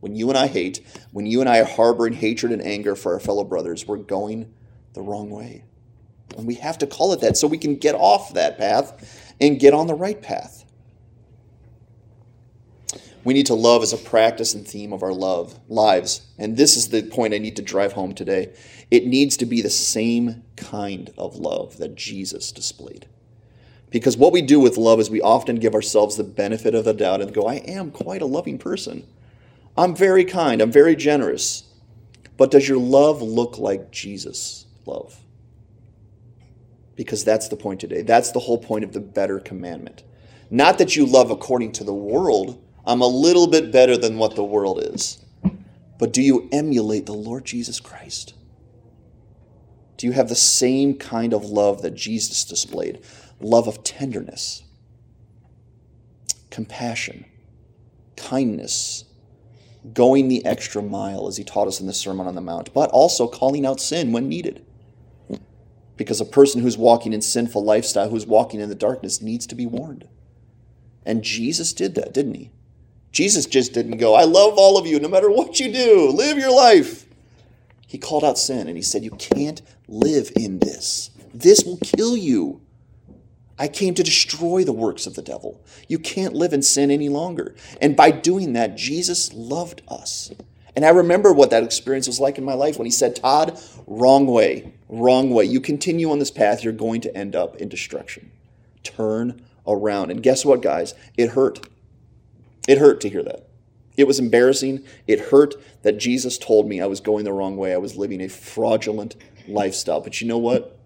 [0.00, 3.12] When you and I hate, when you and I are harboring hatred and anger for
[3.12, 4.52] our fellow brothers, we're going
[4.94, 5.64] the wrong way.
[6.36, 9.58] And we have to call it that so we can get off that path and
[9.58, 10.64] get on the right path.
[13.24, 16.22] We need to love as a practice and theme of our love lives.
[16.38, 18.52] And this is the point I need to drive home today.
[18.90, 23.06] It needs to be the same kind of love that Jesus displayed.
[23.90, 26.94] Because what we do with love is we often give ourselves the benefit of the
[26.94, 29.06] doubt and go, I am quite a loving person.
[29.76, 30.60] I'm very kind.
[30.60, 31.64] I'm very generous.
[32.36, 35.21] But does your love look like Jesus' love?
[37.04, 38.02] Because that's the point today.
[38.02, 40.02] That's the whole point of the better commandment.
[40.50, 44.34] Not that you love according to the world I'm a little bit better than what
[44.34, 45.24] the world is.
[45.98, 48.34] But do you emulate the Lord Jesus Christ?
[49.96, 53.04] Do you have the same kind of love that Jesus displayed?
[53.40, 54.64] Love of tenderness,
[56.50, 57.24] compassion,
[58.16, 59.04] kindness,
[59.92, 62.90] going the extra mile, as he taught us in the Sermon on the Mount, but
[62.90, 64.64] also calling out sin when needed.
[65.96, 69.54] Because a person who's walking in sinful lifestyle, who's walking in the darkness, needs to
[69.54, 70.08] be warned.
[71.04, 72.50] And Jesus did that, didn't he?
[73.10, 76.38] Jesus just didn't go, I love all of you no matter what you do, live
[76.38, 77.06] your life.
[77.86, 81.10] He called out sin and he said, You can't live in this.
[81.34, 82.62] This will kill you.
[83.58, 85.62] I came to destroy the works of the devil.
[85.88, 87.54] You can't live in sin any longer.
[87.82, 90.32] And by doing that, Jesus loved us.
[90.74, 93.60] And I remember what that experience was like in my life when he said, Todd,
[93.98, 95.44] wrong way, wrong way.
[95.44, 98.30] You continue on this path, you're going to end up in destruction.
[98.82, 100.10] Turn around.
[100.10, 100.94] And guess what, guys?
[101.16, 101.68] It hurt.
[102.68, 103.48] It hurt to hear that.
[103.96, 104.84] It was embarrassing.
[105.06, 107.74] It hurt that Jesus told me I was going the wrong way.
[107.74, 110.00] I was living a fraudulent lifestyle.
[110.00, 110.78] But you know what?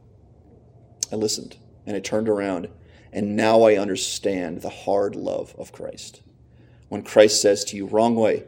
[1.12, 2.68] I listened and I turned around.
[3.12, 6.22] And now I understand the hard love of Christ.
[6.88, 8.44] When Christ says to you, wrong way,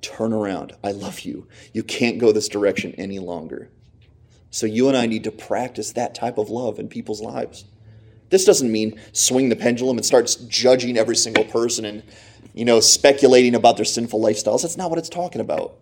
[0.00, 0.74] turn around.
[0.82, 1.46] I love you.
[1.72, 3.70] You can't go this direction any longer.
[4.52, 7.64] So you and I need to practice that type of love in people's lives.
[8.30, 12.04] This doesn't mean swing the pendulum and start judging every single person and
[12.54, 14.62] you know, speculating about their sinful lifestyles.
[14.62, 15.78] That's not what it's talking about.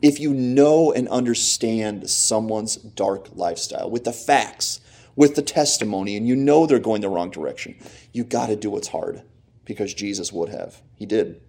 [0.00, 4.80] If you know and understand someone's dark lifestyle with the facts,
[5.16, 7.76] with the testimony, and you know they're going the wrong direction,
[8.12, 9.22] you got to do what's hard
[9.64, 10.80] because Jesus would have.
[10.96, 11.40] He did.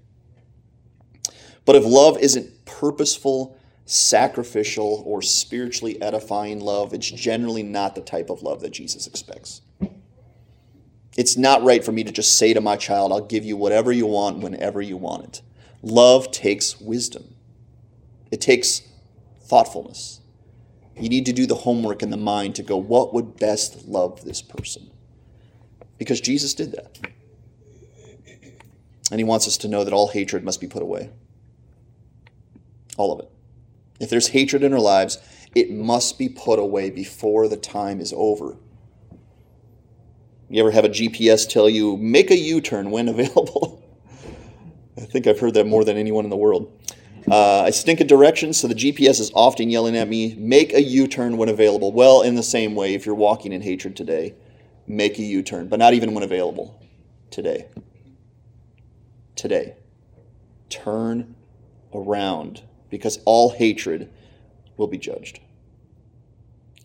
[1.66, 8.30] But if love isn't purposeful, sacrificial, or spiritually edifying love, it's generally not the type
[8.30, 9.62] of love that Jesus expects.
[11.16, 13.92] It's not right for me to just say to my child, I'll give you whatever
[13.92, 15.42] you want whenever you want it.
[15.82, 17.36] Love takes wisdom,
[18.32, 18.82] it takes
[19.42, 20.20] thoughtfulness.
[20.98, 24.24] You need to do the homework in the mind to go, what would best love
[24.24, 24.90] this person?
[25.98, 26.98] Because Jesus did that.
[29.12, 31.10] And he wants us to know that all hatred must be put away.
[32.96, 33.30] All of it.
[34.00, 35.18] If there's hatred in our lives,
[35.54, 38.58] it must be put away before the time is over.
[40.50, 43.82] You ever have a GPS tell you, make a U turn when available?
[44.98, 46.72] I think I've heard that more than anyone in the world.
[47.30, 50.82] Uh, I stink at directions, so the GPS is often yelling at me, make a
[50.82, 51.92] U turn when available.
[51.92, 54.36] Well, in the same way, if you're walking in hatred today,
[54.86, 56.80] make a U turn, but not even when available
[57.32, 57.68] today.
[59.36, 59.76] Today.
[60.70, 61.36] Turn
[61.94, 62.62] around
[62.96, 64.10] because all hatred
[64.78, 65.42] will be judged.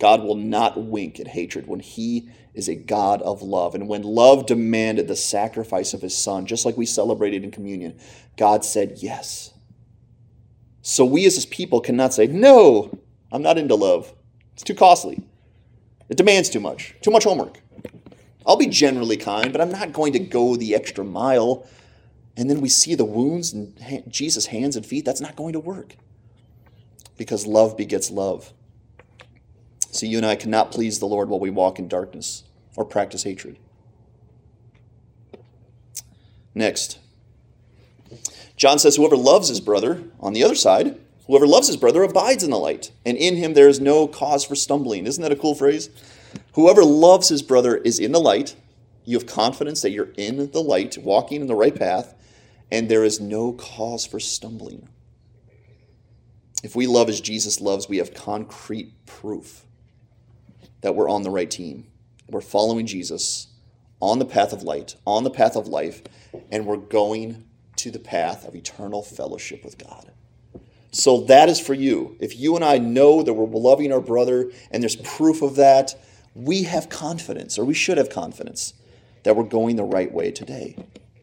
[0.01, 3.77] God will not wink at hatred when He is a God of love.
[3.77, 7.97] And when love demanded the sacrifice of His Son, just like we celebrated in communion,
[8.37, 9.53] God said yes.
[10.83, 12.99] So we as His people cannot say, No,
[13.31, 14.13] I'm not into love.
[14.55, 15.23] It's too costly.
[16.09, 17.61] It demands too much, too much homework.
[18.45, 21.69] I'll be generally kind, but I'm not going to go the extra mile.
[22.41, 23.75] And then we see the wounds in
[24.09, 25.05] Jesus' hands and feet.
[25.05, 25.97] That's not going to work
[27.19, 28.55] because love begets love.
[29.91, 32.45] So you and I cannot please the Lord while we walk in darkness
[32.77, 33.59] or practice hatred.
[36.55, 36.99] Next,
[38.57, 42.43] John says, Whoever loves his brother, on the other side, whoever loves his brother abides
[42.43, 45.07] in the light, and in him there is no cause for stumbling.
[45.07, 45.91] Isn't that a cool phrase?
[46.55, 48.57] Whoever loves his brother is in the light.
[49.05, 52.15] You have confidence that you're in the light, walking in the right path,
[52.71, 54.89] and there is no cause for stumbling.
[56.63, 59.65] If we love as Jesus loves, we have concrete proof
[60.83, 61.87] that we're on the right team.
[62.29, 63.49] We're following Jesus
[64.01, 66.03] on the path of light, on the path of life,
[66.51, 67.45] and we're going
[67.77, 70.13] to the path of eternal fellowship with God.
[70.93, 72.17] So that is for you.
[72.21, 75.95] If you and I know that we're loving our brother and there's proof of that,
[76.35, 78.75] we have confidence, or we should have confidence,
[79.23, 80.77] that we're going the right way today.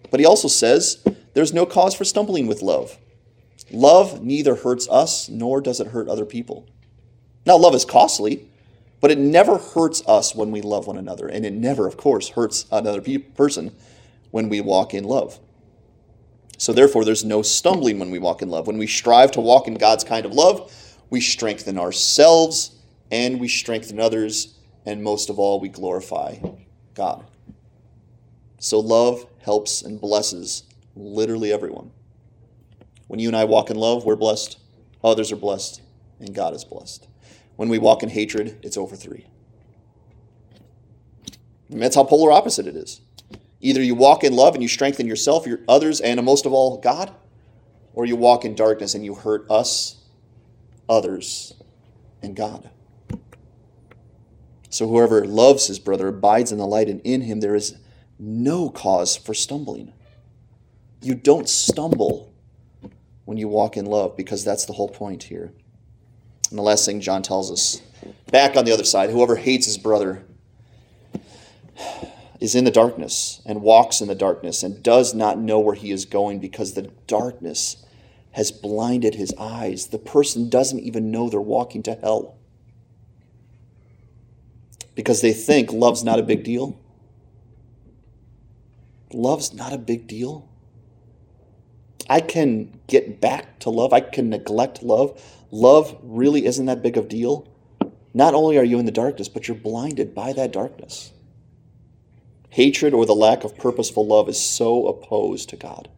[0.10, 2.98] But he also says there's no cause for stumbling with love.
[3.72, 6.68] Love neither hurts us nor does it hurt other people.
[7.46, 8.50] Now, love is costly.
[9.00, 11.28] But it never hurts us when we love one another.
[11.28, 13.76] And it never, of course, hurts another pe- person
[14.32, 15.40] when we walk in love.
[16.58, 18.66] So, therefore, there's no stumbling when we walk in love.
[18.66, 20.74] When we strive to walk in God's kind of love,
[21.12, 22.76] we strengthen ourselves
[23.12, 24.56] and we strengthen others.
[24.86, 26.38] And most of all, we glorify
[26.96, 27.26] God.
[28.60, 30.64] So, love helps and blesses
[30.96, 31.92] literally everyone.
[33.08, 34.58] When you and I walk in love, we're blessed,
[35.04, 35.82] others are blessed,
[36.20, 37.08] and God is blessed.
[37.56, 39.28] When we walk in hatred, it's over three.
[41.70, 43.02] And that's how polar opposite it is.
[43.60, 46.78] Either you walk in love and you strengthen yourself, your others, and most of all,
[46.78, 47.14] God,
[47.94, 50.04] or you walk in darkness and you hurt us,
[50.88, 51.54] others,
[52.22, 52.70] and God.
[54.70, 57.78] So whoever loves his brother abides in the light, and in him there is
[58.20, 59.94] no cause for stumbling.
[61.02, 62.34] You don't stumble
[63.26, 65.54] when you walk in love because that's the whole point here.
[66.50, 67.82] And the last thing John tells us
[68.32, 70.24] back on the other side whoever hates his brother
[72.40, 75.92] is in the darkness and walks in the darkness and does not know where he
[75.92, 77.86] is going because the darkness
[78.32, 79.88] has blinded his eyes.
[79.88, 82.38] The person doesn't even know they're walking to hell
[84.96, 86.80] because they think love's not a big deal.
[89.14, 90.50] Love's not a big deal.
[92.10, 93.94] I can get back to love.
[93.94, 95.22] I can neglect love.
[95.52, 97.48] Love really isn't that big of a deal.
[98.14, 101.12] Not only are you in the darkness, but you're blinded by that darkness.
[102.50, 105.90] Hatred or the lack of purposeful love is so opposed to God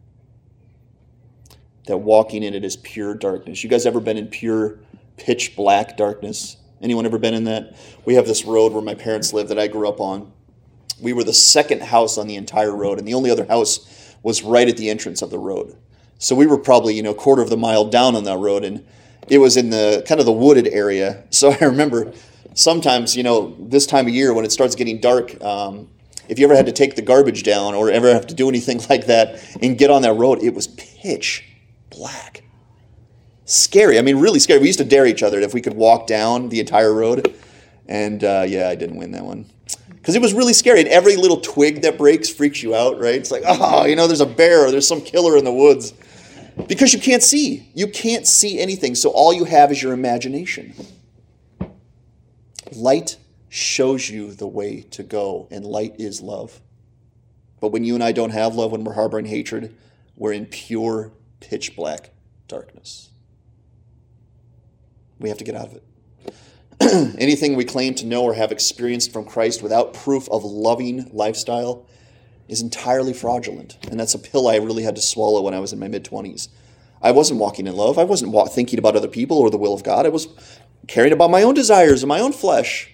[1.86, 3.64] that walking in it is pure darkness.
[3.64, 4.78] You guys ever been in pure
[5.16, 6.56] pitch black darkness?
[6.82, 7.76] Anyone ever been in that?
[8.04, 10.32] We have this road where my parents live that I grew up on.
[11.00, 14.42] We were the second house on the entire road, and the only other house was
[14.42, 15.76] right at the entrance of the road.
[16.18, 18.86] So we were probably, you know, quarter of the mile down on that road, and
[19.28, 21.24] it was in the kind of the wooded area.
[21.30, 22.12] So I remember
[22.54, 25.88] sometimes, you know, this time of year when it starts getting dark, um,
[26.28, 28.80] if you ever had to take the garbage down or ever have to do anything
[28.90, 31.44] like that and get on that road, it was pitch
[31.88, 32.44] black.
[33.46, 33.98] Scary.
[33.98, 34.60] I mean, really scary.
[34.60, 37.34] We used to dare each other if we could walk down the entire road.
[37.88, 39.46] And uh, yeah, I didn't win that one.
[40.10, 40.80] Because it was really scary.
[40.80, 43.14] And every little twig that breaks freaks you out, right?
[43.14, 45.94] It's like, oh, you know, there's a bear or there's some killer in the woods.
[46.66, 47.70] Because you can't see.
[47.74, 48.96] You can't see anything.
[48.96, 50.74] So all you have is your imagination.
[52.72, 53.18] Light
[53.50, 56.60] shows you the way to go, and light is love.
[57.60, 59.76] But when you and I don't have love, when we're harboring hatred,
[60.16, 62.10] we're in pure pitch black
[62.48, 63.10] darkness.
[65.20, 65.84] We have to get out of it.
[67.18, 71.86] Anything we claim to know or have experienced from Christ without proof of loving lifestyle
[72.48, 73.78] is entirely fraudulent.
[73.90, 76.04] And that's a pill I really had to swallow when I was in my mid
[76.04, 76.48] 20s.
[77.02, 77.98] I wasn't walking in love.
[77.98, 80.06] I wasn't thinking about other people or the will of God.
[80.06, 80.28] I was
[80.86, 82.90] caring about my own desires and my own flesh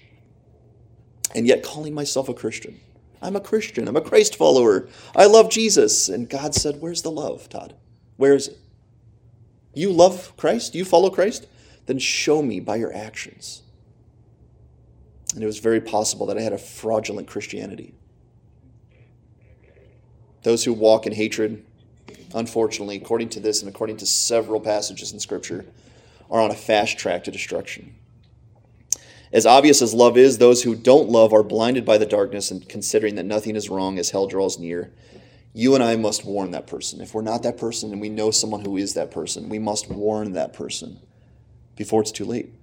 [1.35, 2.81] and yet calling myself a Christian.
[3.23, 3.89] I'm a Christian.
[3.89, 4.89] I'm a Christ follower.
[5.15, 6.09] I love Jesus.
[6.09, 7.75] And God said, Where's the love, Todd?
[8.17, 8.59] Where is it?
[9.75, 10.75] You love Christ?
[10.75, 11.47] You follow Christ?
[11.87, 13.63] Then show me by your actions.
[15.37, 17.93] And it was very possible that I had a fraudulent Christianity.
[20.45, 21.63] Those who walk in hatred,
[22.35, 25.67] unfortunately, according to this and according to several passages in Scripture,
[26.31, 27.95] are on a fast track to destruction.
[29.31, 32.67] As obvious as love is, those who don't love are blinded by the darkness and
[32.67, 34.91] considering that nothing is wrong as hell draws near.
[35.53, 37.03] You and I must warn that person.
[37.03, 39.91] If we're not that person and we know someone who is that person, we must
[39.91, 40.99] warn that person
[41.77, 42.55] before it's too late.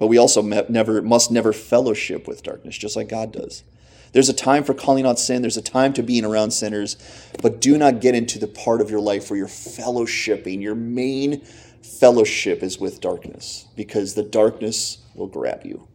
[0.00, 3.62] But we also never must never fellowship with darkness, just like God does.
[4.12, 5.42] There's a time for calling out sin.
[5.42, 6.96] There's a time to being around sinners,
[7.42, 10.62] but do not get into the part of your life where you're fellowshipping.
[10.62, 11.42] Your main
[11.82, 15.86] fellowship is with darkness because the darkness will grab you.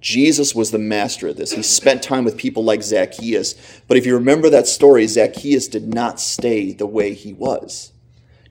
[0.00, 1.52] Jesus was the master of this.
[1.52, 3.82] He spent time with people like Zacchaeus.
[3.86, 7.92] But if you remember that story, Zacchaeus did not stay the way he was.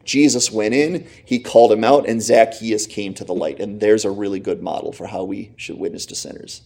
[0.06, 3.60] Jesus went in, he called him out, and Zacchaeus came to the light.
[3.60, 6.62] And there's a really good model for how we should witness to sinners.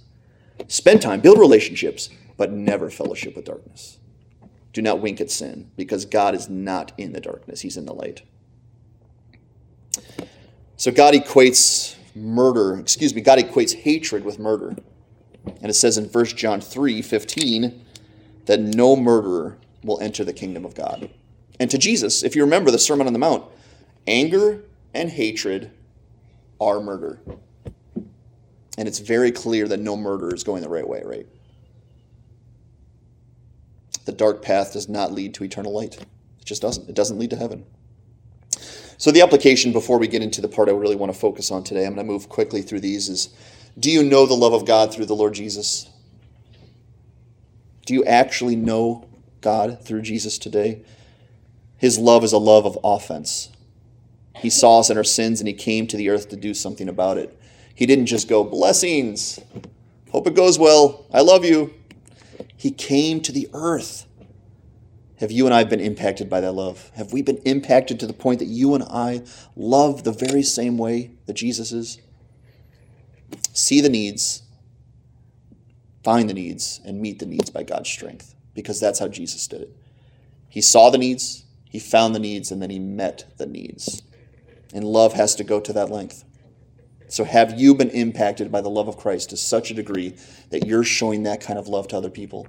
[0.67, 3.97] Spend time, build relationships, but never fellowship with darkness.
[4.73, 7.93] Do not wink at sin, because God is not in the darkness, he's in the
[7.93, 8.21] light.
[10.75, 14.75] So God equates murder, excuse me, God equates hatred with murder.
[15.45, 17.85] And it says in 1 John 3 15
[18.45, 21.09] that no murderer will enter the kingdom of God.
[21.59, 23.43] And to Jesus, if you remember the Sermon on the Mount,
[24.07, 25.71] anger and hatred
[26.59, 27.19] are murder.
[28.77, 31.27] And it's very clear that no murder is going the right way, right?
[34.05, 35.97] The dark path does not lead to eternal light.
[35.97, 36.89] It just doesn't.
[36.89, 37.65] It doesn't lead to heaven.
[38.97, 41.63] So, the application before we get into the part I really want to focus on
[41.63, 43.29] today, I'm going to move quickly through these, is
[43.77, 45.89] do you know the love of God through the Lord Jesus?
[47.85, 49.07] Do you actually know
[49.41, 50.83] God through Jesus today?
[51.79, 53.49] His love is a love of offense.
[54.35, 56.87] He saw us in our sins and he came to the earth to do something
[56.87, 57.35] about it.
[57.73, 59.39] He didn't just go, Blessings,
[60.11, 61.73] hope it goes well, I love you.
[62.55, 64.05] He came to the earth
[65.19, 66.91] have you and I been impacted by that love?
[66.95, 69.23] Have we been impacted to the point that you and I
[69.55, 71.99] love the very same way that Jesus is?
[73.51, 74.43] See the needs,
[76.05, 79.61] find the needs, and meet the needs by God's strength because that's how Jesus did
[79.61, 79.75] it.
[80.47, 84.01] He saw the needs, he found the needs, and then he met the needs.
[84.73, 86.25] And love has to go to that length.
[87.07, 90.15] So, have you been impacted by the love of Christ to such a degree
[90.49, 92.47] that you're showing that kind of love to other people?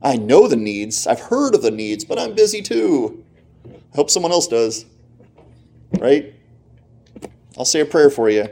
[0.00, 3.24] I know the needs, I've heard of the needs, but I'm busy too.
[3.64, 4.84] I hope someone else does.
[5.98, 6.34] Right?
[7.56, 8.48] I'll say a prayer for you.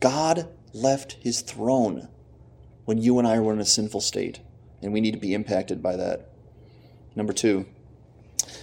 [0.00, 2.08] God left his throne
[2.84, 4.40] when you and I were in a sinful state,
[4.82, 6.30] and we need to be impacted by that.
[7.14, 7.66] Number two,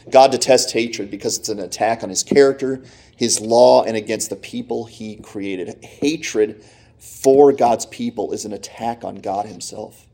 [0.09, 2.83] God detests hatred because it's an attack on his character,
[3.15, 5.83] his law, and against the people he created.
[5.83, 6.63] Hatred
[6.97, 10.07] for God's people is an attack on God himself.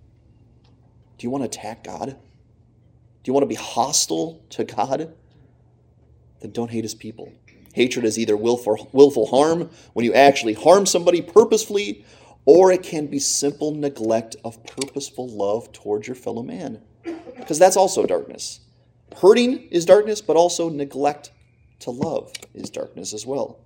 [1.18, 2.09] Do you want to attack God?
[2.09, 5.13] Do you want to be hostile to God?
[6.39, 7.34] Then don't hate his people.
[7.74, 12.05] Hatred is either willful, willful harm, when you actually harm somebody purposefully,
[12.45, 16.82] or it can be simple neglect of purposeful love towards your fellow man.
[17.36, 18.61] Because that's also darkness.
[19.16, 21.32] Hurting is darkness, but also neglect
[21.80, 23.60] to love is darkness as well.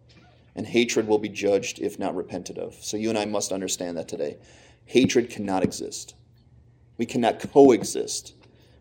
[0.55, 2.75] And hatred will be judged if not repented of.
[2.75, 4.37] So you and I must understand that today.
[4.85, 6.15] Hatred cannot exist.
[6.97, 8.33] We cannot coexist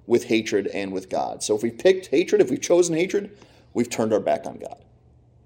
[0.07, 1.43] with hatred and with God.
[1.43, 3.37] So if we've picked hatred, if we've chosen hatred,
[3.73, 4.85] we've turned our back on God.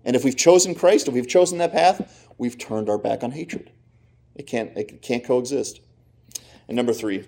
[0.04, 3.32] And if we've chosen Christ, if we've chosen that path, we've turned our back on
[3.32, 3.70] hatred.
[4.34, 5.80] It can't, it can't coexist.
[6.66, 7.24] And number three,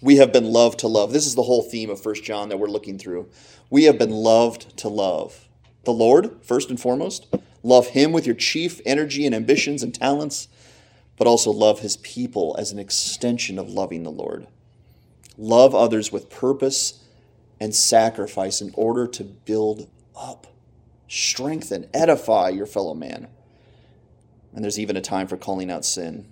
[0.00, 1.12] we have been loved to love.
[1.12, 3.28] This is the whole theme of First John that we're looking through.
[3.68, 5.48] We have been loved to love.
[5.84, 7.26] The Lord, first and foremost,
[7.62, 10.48] love Him with your chief energy and ambitions and talents,
[11.16, 14.46] but also love His people as an extension of loving the Lord.
[15.36, 17.02] Love others with purpose
[17.60, 20.46] and sacrifice in order to build up,
[21.08, 23.28] strengthen, edify your fellow man.
[24.54, 26.26] And there's even a time for calling out sin.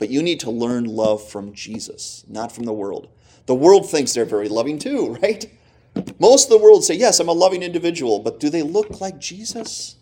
[0.00, 3.08] But you need to learn love from Jesus, not from the world.
[3.46, 5.48] The world thinks they're very loving too, right?
[6.18, 9.20] Most of the world say, Yes, I'm a loving individual, but do they look like
[9.20, 9.96] Jesus?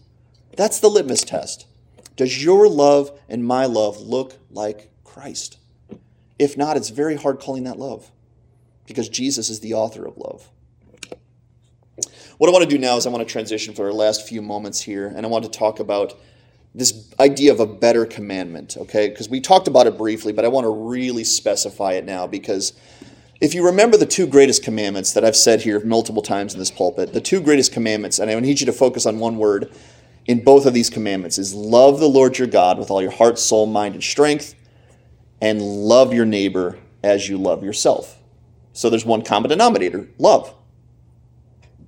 [0.57, 1.67] That's the litmus test.
[2.17, 5.59] Does your love and my love look like Christ?
[6.39, 8.11] If not, it's very hard calling that love
[8.87, 10.49] because Jesus is the author of love.
[12.39, 14.43] What I want to do now is I want to transition for our last few
[14.43, 16.15] moments here, and I want to talk about
[16.79, 19.09] this idea of a better commandment, okay?
[19.09, 22.73] Because we talked about it briefly, but I want to really specify it now because
[23.41, 26.71] if you remember the two greatest commandments that I've said here multiple times in this
[26.71, 29.73] pulpit, the two greatest commandments, and I need you to focus on one word
[30.27, 33.41] in both of these commandments is love the Lord your God with all your heart,
[33.41, 34.55] soul, mind, and strength,
[35.41, 38.21] and love your neighbor as you love yourself.
[38.73, 40.55] So there's one common denominator love.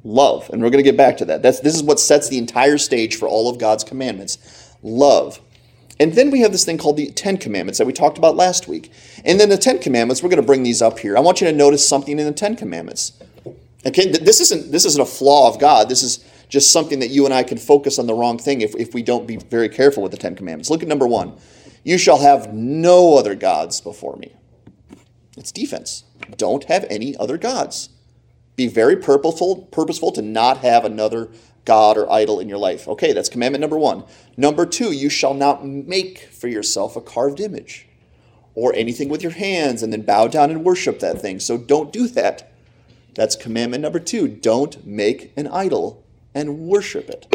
[0.02, 0.48] Love.
[0.50, 1.42] And we're going to get back to that.
[1.42, 5.40] That's, this is what sets the entire stage for all of God's commandments love.
[5.98, 8.66] And then we have this thing called the Ten Commandments that we talked about last
[8.66, 8.90] week.
[9.24, 11.16] And then the Ten Commandments, we're going to bring these up here.
[11.16, 13.12] I want you to notice something in the Ten Commandments.
[13.86, 15.88] Okay, this isn't this isn't a flaw of God.
[15.88, 18.74] This is just something that you and I can focus on the wrong thing if,
[18.76, 20.68] if we don't be very careful with the Ten Commandments.
[20.68, 21.38] Look at number one.
[21.84, 24.34] You shall have no other gods before me.
[25.36, 26.04] It's defense.
[26.36, 27.90] Don't have any other gods.
[28.56, 31.30] Be very purposeful, purposeful to not have another
[31.70, 32.88] God or idol in your life.
[32.88, 34.02] Okay, that's commandment number one.
[34.36, 37.86] Number two, you shall not make for yourself a carved image
[38.56, 41.38] or anything with your hands and then bow down and worship that thing.
[41.38, 42.52] So don't do that.
[43.14, 44.26] That's commandment number two.
[44.26, 46.04] Don't make an idol
[46.34, 47.32] and worship it.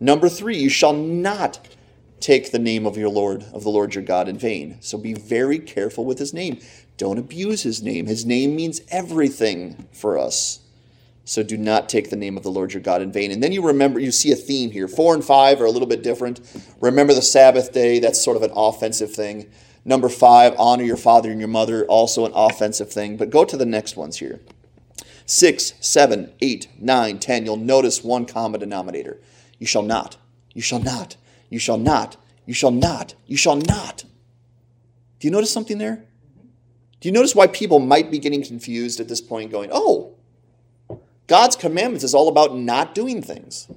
[0.00, 1.60] Number three, you shall not
[2.20, 4.78] take the name of your Lord, of the Lord your God in vain.
[4.80, 6.58] So be very careful with his name.
[6.96, 8.06] Don't abuse his name.
[8.06, 10.60] His name means everything for us.
[11.28, 13.30] So do not take the name of the Lord your God in vain.
[13.30, 14.88] And then you remember, you see a theme here.
[14.88, 16.40] Four and five are a little bit different.
[16.80, 19.50] Remember the Sabbath day, that's sort of an offensive thing.
[19.84, 23.18] Number five, honor your father and your mother, also an offensive thing.
[23.18, 24.40] But go to the next ones here.
[25.26, 27.44] Six, seven, eight, nine, ten.
[27.44, 29.20] You'll notice one common denominator.
[29.58, 30.16] You shall not.
[30.54, 31.18] You shall not.
[31.50, 32.16] You shall not.
[32.46, 33.14] You shall not.
[33.26, 34.04] You shall not.
[35.20, 36.06] Do you notice something there?
[37.00, 40.14] Do you notice why people might be getting confused at this point, going, oh,
[41.28, 43.68] God's commandments is all about not doing things.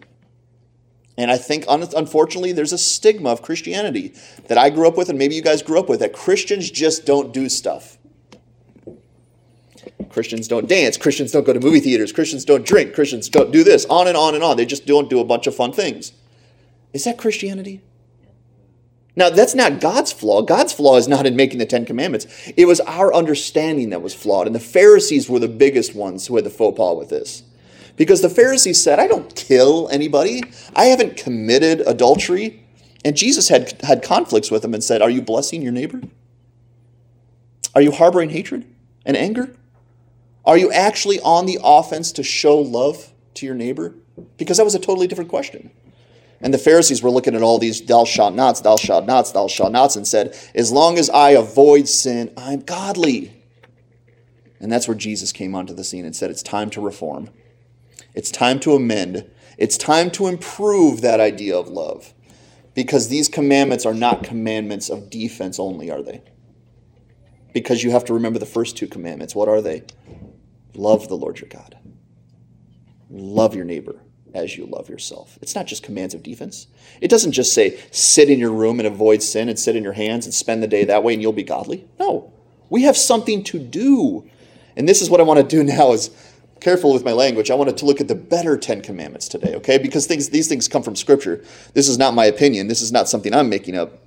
[1.18, 4.14] And I think, unfortunately, there's a stigma of Christianity
[4.48, 7.06] that I grew up with, and maybe you guys grew up with, that Christians just
[7.06, 8.00] don't do stuff.
[10.10, 10.98] Christians don't dance.
[10.98, 12.12] Christians don't go to movie theaters.
[12.12, 12.94] Christians don't drink.
[12.94, 13.86] Christians don't do this.
[13.86, 14.58] On and on and on.
[14.58, 16.14] They just don't do a bunch of fun things.
[16.94, 17.82] Is that Christianity?
[19.22, 20.42] Now, that's not God's flaw.
[20.42, 22.26] God's flaw is not in making the Ten Commandments.
[22.58, 24.48] It was our understanding that was flawed.
[24.48, 27.44] And the Pharisees were the biggest ones who had the faux pas with this.
[27.98, 30.42] Because the Pharisees said, I don't kill anybody,
[30.76, 32.66] I haven't committed adultery.
[33.06, 36.02] And Jesus had, had conflicts with them and said, Are you blessing your neighbor?
[37.76, 38.66] Are you harboring hatred
[39.06, 39.56] and anger?
[40.46, 43.94] Are you actually on the offense to show love to your neighbor?
[44.38, 45.70] Because that was a totally different question.
[46.42, 49.48] And the Pharisees were looking at all these thou shalt nots, thou shalt nots, thou
[49.48, 53.44] shalt nots, and said, As long as I avoid sin, I'm godly.
[54.60, 57.30] And that's where Jesus came onto the scene and said, It's time to reform.
[58.16, 59.30] It's time to amend.
[59.58, 62.14] It's time to improve that idea of love.
[62.74, 66.24] Because these commandments are not commandments of defense only, are they?
[67.54, 69.36] Because you have to remember the first two commandments.
[69.36, 69.84] What are they?
[70.74, 71.78] Love the Lord your God,
[73.10, 74.02] love your neighbor
[74.34, 75.38] as you love yourself.
[75.42, 76.68] It's not just commands of defense.
[77.02, 79.94] It doesn't just say sit in your room and avoid sin and sit in your
[79.94, 81.88] hands and spend the day that way and you'll be godly.
[82.00, 82.32] No.
[82.70, 84.30] We have something to do.
[84.76, 86.10] And this is what I want to do now is
[86.60, 87.52] careful with my language.
[87.52, 89.78] I wanted to look at the better 10 commandments today, okay?
[89.78, 91.44] Because things these things come from scripture.
[91.74, 92.68] This is not my opinion.
[92.68, 94.00] This is not something I'm making up.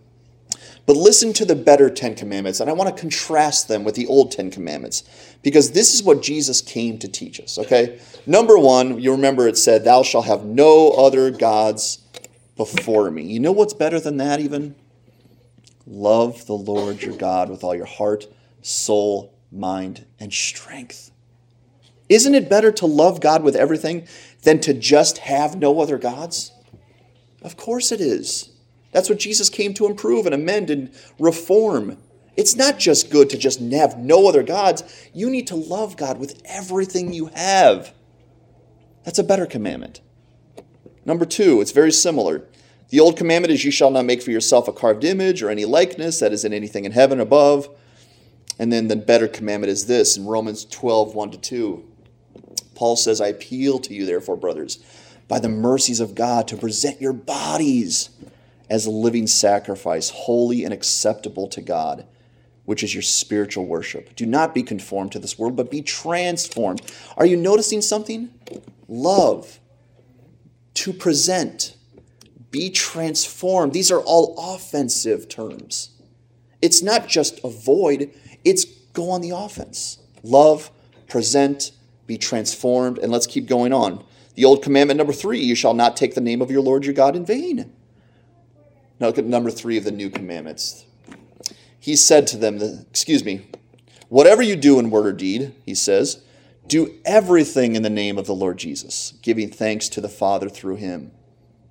[0.87, 4.07] But listen to the better Ten Commandments, and I want to contrast them with the
[4.07, 5.03] old Ten Commandments
[5.43, 7.99] because this is what Jesus came to teach us, okay?
[8.27, 11.99] Number one, you remember it said, Thou shalt have no other gods
[12.57, 13.23] before me.
[13.23, 14.75] You know what's better than that, even?
[15.87, 18.27] Love the Lord your God with all your heart,
[18.63, 21.11] soul, mind, and strength.
[22.09, 24.07] Isn't it better to love God with everything
[24.43, 26.53] than to just have no other gods?
[27.43, 28.51] Of course it is.
[28.95, 30.89] That's what Jesus came to improve and amend and
[31.19, 31.99] reform.
[32.37, 34.85] It's not just good to just have no other gods.
[35.13, 37.93] You need to love God with everything you have.
[39.05, 40.01] That's a better commandment.
[41.05, 42.47] Number two, it's very similar.
[42.91, 45.65] The old commandment is, You shall not make for yourself a carved image or any
[45.65, 47.69] likeness that is in anything in heaven above.
[48.61, 51.85] And then the better commandment is this in Romans 12, 1 to 2.
[52.77, 54.79] Paul says, I appeal to you, therefore, brothers,
[55.27, 58.11] by the mercies of God, to present your bodies
[58.71, 62.07] as a living sacrifice, holy and acceptable to God,
[62.65, 64.15] which is your spiritual worship.
[64.17, 66.83] Do not be conformed to this world, but be transformed.
[67.17, 68.33] Are you noticing something?
[68.89, 69.61] Love,
[70.75, 71.77] to present,
[72.51, 73.73] be transformed.
[73.73, 75.91] These are all offensive terms.
[76.63, 78.11] It's not just avoid,
[78.45, 79.99] it's go on the offense.
[80.23, 80.71] Love,
[81.09, 81.73] present,
[82.07, 84.05] be transformed, and let's keep going on.
[84.35, 86.95] The old commandment number three you shall not take the name of your Lord your
[86.95, 87.73] God in vain.
[89.05, 90.87] Now look at number three of the new commandments.
[91.79, 93.47] He said to them, excuse me,
[94.09, 96.25] whatever you do in word or deed, he says,
[96.67, 100.77] do everything in the name of the Lord Jesus, giving thanks to the Father through
[100.77, 101.11] him.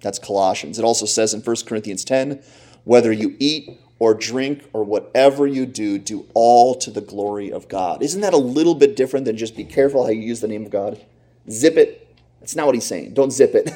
[0.04, 0.78] That's Colossians.
[0.78, 2.40] It also says in 1 Corinthians 10,
[2.84, 7.68] whether you eat or drink or whatever you do, do all to the glory of
[7.68, 8.04] God.
[8.04, 10.66] Isn't that a little bit different than just be careful how you use the name
[10.66, 11.04] of God?
[11.50, 12.16] Zip it.
[12.42, 13.16] That's not what he's saying.
[13.16, 13.72] Don't zip it.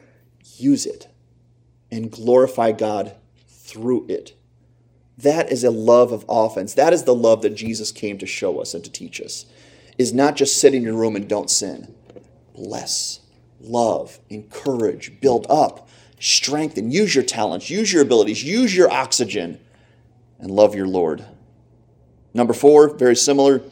[0.56, 1.08] use it
[1.90, 3.14] and glorify God
[3.48, 4.34] through it.
[5.16, 6.74] That is a love of offense.
[6.74, 9.46] That is the love that Jesus came to show us and to teach us.
[9.96, 11.94] Is not just sit in your room and don't sin.
[12.54, 13.20] Bless,
[13.60, 19.60] love, encourage, build up, strengthen, use your talents, use your abilities, use your oxygen,
[20.40, 21.24] and love your Lord.
[22.32, 23.62] Number four, very similar.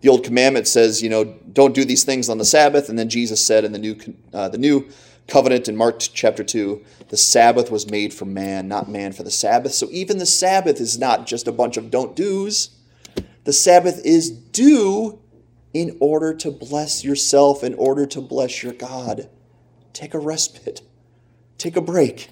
[0.00, 3.08] The old commandment says, you know, don't do these things on the Sabbath, and then
[3.08, 3.96] Jesus said in the new,
[4.34, 4.88] uh, the new
[5.28, 9.30] covenant in Mark chapter 2, the Sabbath was made for man, not man for the
[9.30, 9.72] Sabbath.
[9.72, 12.70] So even the Sabbath is not just a bunch of don't do's.
[13.44, 15.18] The Sabbath is due
[15.72, 19.28] in order to bless yourself, in order to bless your God.
[19.92, 20.82] Take a respite,
[21.58, 22.30] take a break.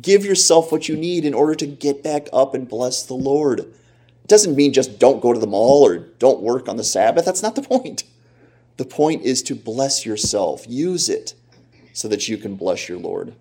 [0.00, 3.60] Give yourself what you need in order to get back up and bless the Lord.
[3.60, 7.24] It doesn't mean just don't go to the mall or don't work on the Sabbath.
[7.24, 8.02] That's not the point.
[8.76, 10.64] The point is to bless yourself.
[10.68, 11.34] Use it
[11.94, 13.34] so that you can bless your Lord.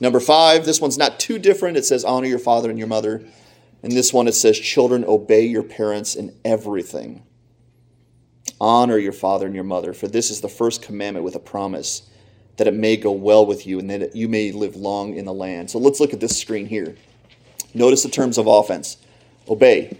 [0.00, 1.76] Number five, this one's not too different.
[1.76, 3.24] It says, honor your father and your mother.
[3.82, 7.22] And this one, it says, children, obey your parents in everything.
[8.60, 12.08] Honor your father and your mother, for this is the first commandment with a promise
[12.56, 15.34] that it may go well with you and that you may live long in the
[15.34, 15.70] land.
[15.70, 16.96] So let's look at this screen here.
[17.74, 18.96] Notice the terms of offense
[19.48, 19.98] obey,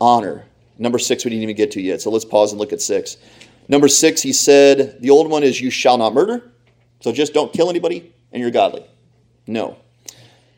[0.00, 0.44] honor.
[0.78, 2.00] Number six, we didn't even get to yet.
[2.00, 3.18] So let's pause and look at six.
[3.70, 6.50] Number six, he said, the old one is you shall not murder.
[6.98, 8.84] So just don't kill anybody and you're godly.
[9.46, 9.76] No.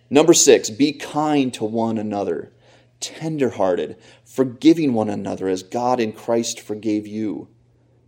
[0.08, 2.54] Number six, be kind to one another,
[3.00, 7.48] tenderhearted, forgiving one another as God in Christ forgave you.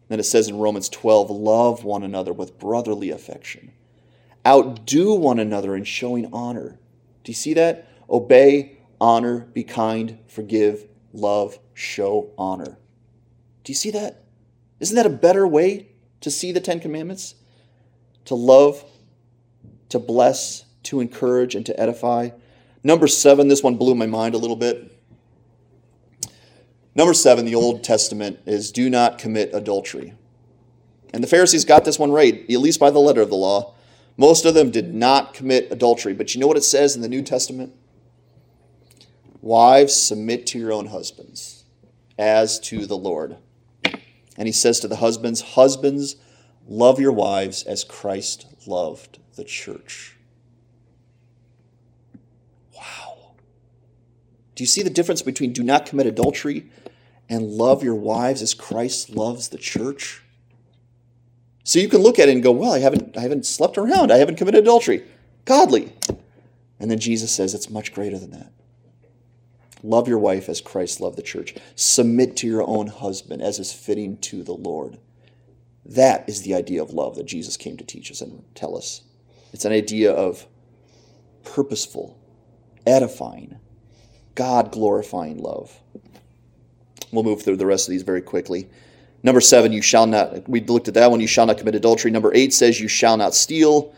[0.09, 3.73] Then it says in Romans 12, love one another with brotherly affection.
[4.47, 6.79] Outdo one another in showing honor.
[7.25, 7.91] Do you see that?
[8.09, 12.79] Obey, honor, be kind, forgive, love, show honor.
[13.65, 14.24] Do you see that?
[14.85, 15.87] Isn't that a better way
[16.21, 17.37] to see the Ten Commandments?
[18.27, 18.85] To love,
[19.89, 22.29] to bless, to encourage, and to edify.
[22.83, 24.95] Number seven, this one blew my mind a little bit.
[26.95, 30.13] Number seven, the Old Testament is do not commit adultery.
[31.15, 33.73] And the Pharisees got this one right, at least by the letter of the law.
[34.19, 36.13] Most of them did not commit adultery.
[36.13, 37.75] But you know what it says in the New Testament?
[39.41, 41.65] Wives, submit to your own husbands
[42.19, 43.39] as to the Lord.
[44.37, 46.17] And he says to the husbands, Husbands,
[46.67, 50.17] love your wives as Christ loved the church.
[52.77, 53.35] Wow.
[54.55, 56.67] Do you see the difference between do not commit adultery
[57.29, 60.23] and love your wives as Christ loves the church?
[61.65, 64.13] So you can look at it and go, well, I haven't, I haven't slept around.
[64.13, 65.05] I haven't committed adultery.
[65.47, 65.93] Godly.
[66.79, 68.53] And then Jesus says it's much greater than that.
[69.85, 71.55] Love your wife as Christ loved the church.
[71.77, 74.99] Submit to your own husband as is fitting to the Lord.
[75.85, 79.03] That is the idea of love that Jesus came to teach us and tell us.
[79.53, 80.47] It's an idea of
[81.45, 82.19] purposeful,
[82.87, 83.59] edifying,
[84.35, 85.79] God glorifying love.
[87.13, 88.71] We'll move through the rest of these very quickly.
[89.23, 92.11] Number seven, you shall not, we looked at that one, you shall not commit adultery.
[92.11, 93.95] Number eight says, you shall not steal.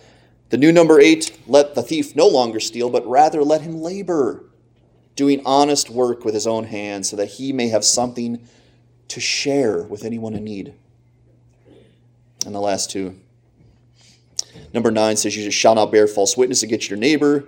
[0.48, 4.44] The new number eight, let the thief no longer steal, but rather let him labor,
[5.16, 8.46] doing honest work with his own hands, so that he may have something
[9.08, 10.74] to share with anyone in need.
[12.44, 13.16] And the last two.
[14.72, 17.44] Number nine says, You shall not bear false witness against your neighbor.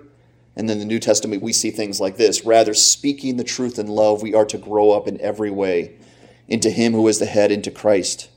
[0.55, 2.43] And then the New Testament, we see things like this.
[2.43, 5.95] Rather, speaking the truth in love, we are to grow up in every way
[6.49, 8.29] into him who is the head, into Christ.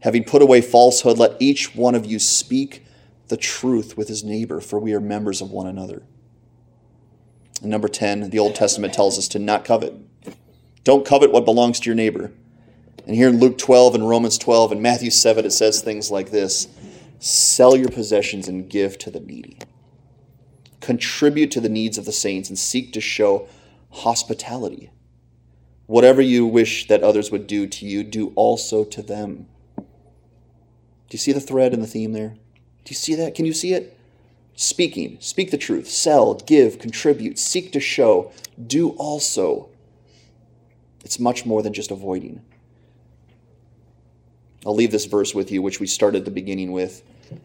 [0.00, 2.86] Having put away falsehood, let each one of you speak
[3.28, 6.02] the truth with his neighbor, for we are members of one another.
[7.62, 9.94] Number 10, the Old Testament tells us to not covet.
[10.84, 12.32] Don't covet what belongs to your neighbor.
[13.06, 16.30] And here in Luke 12 and Romans 12 and Matthew 7, it says things like
[16.30, 16.68] this
[17.18, 19.58] Sell your possessions and give to the needy.
[20.80, 23.46] Contribute to the needs of the saints and seek to show
[23.90, 24.90] hospitality.
[25.86, 29.48] Whatever you wish that others would do to you, do also to them.
[29.76, 29.84] Do
[31.10, 32.36] you see the thread and the theme there?
[32.84, 33.34] Do you see that?
[33.34, 33.98] Can you see it?
[34.60, 38.30] Speaking, speak the truth, sell, give, contribute, seek to show,
[38.66, 39.70] do also.
[41.02, 42.42] It's much more than just avoiding.
[44.66, 47.02] I'll leave this verse with you, which we started the beginning with.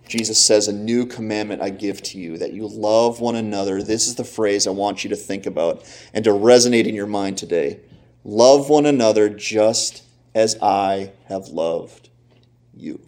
[0.10, 3.82] Jesus says, A new commandment I give to you, that you love one another.
[3.82, 7.08] This is the phrase I want you to think about and to resonate in your
[7.08, 7.80] mind today.
[8.26, 10.04] Love one another just
[10.34, 12.10] as I have loved
[12.74, 13.00] you.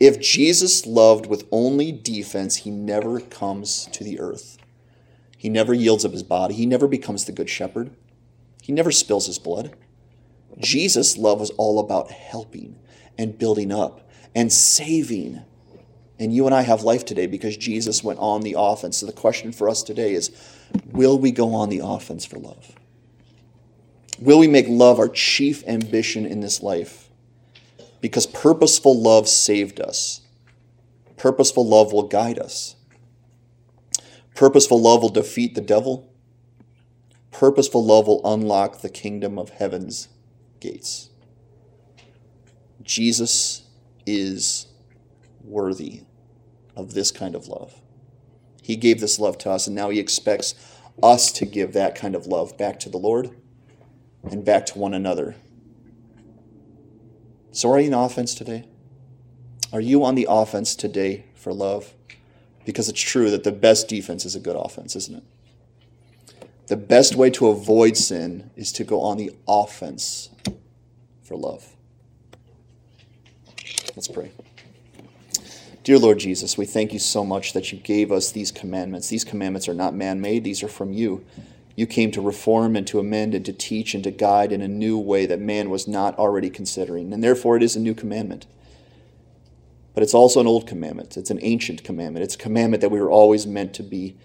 [0.00, 4.58] If Jesus loved with only defense, he never comes to the earth.
[5.36, 6.54] He never yields up his body.
[6.54, 7.90] He never becomes the good shepherd.
[8.62, 9.74] He never spills his blood.
[10.58, 12.76] Jesus' love was all about helping
[13.16, 15.42] and building up and saving.
[16.18, 18.98] And you and I have life today because Jesus went on the offense.
[18.98, 20.30] So the question for us today is
[20.92, 22.74] will we go on the offense for love?
[24.20, 27.07] Will we make love our chief ambition in this life?
[28.00, 30.22] Because purposeful love saved us.
[31.16, 32.76] Purposeful love will guide us.
[34.34, 36.12] Purposeful love will defeat the devil.
[37.32, 40.08] Purposeful love will unlock the kingdom of heaven's
[40.60, 41.10] gates.
[42.82, 43.62] Jesus
[44.06, 44.66] is
[45.44, 46.02] worthy
[46.76, 47.80] of this kind of love.
[48.62, 50.54] He gave this love to us, and now He expects
[51.02, 53.30] us to give that kind of love back to the Lord
[54.22, 55.36] and back to one another.
[57.52, 58.64] So, are you on offense today?
[59.72, 61.94] Are you on the offense today for love?
[62.64, 65.22] Because it's true that the best defense is a good offense, isn't it?
[66.68, 70.28] The best way to avoid sin is to go on the offense
[71.22, 71.74] for love.
[73.96, 74.30] Let's pray.
[75.82, 79.08] Dear Lord Jesus, we thank you so much that you gave us these commandments.
[79.08, 81.24] These commandments are not man made, these are from you.
[81.78, 84.66] You came to reform and to amend and to teach and to guide in a
[84.66, 87.12] new way that man was not already considering.
[87.12, 88.46] And therefore, it is a new commandment.
[89.94, 91.16] But it's also an old commandment.
[91.16, 92.24] It's an ancient commandment.
[92.24, 94.16] It's a commandment that we were always meant to be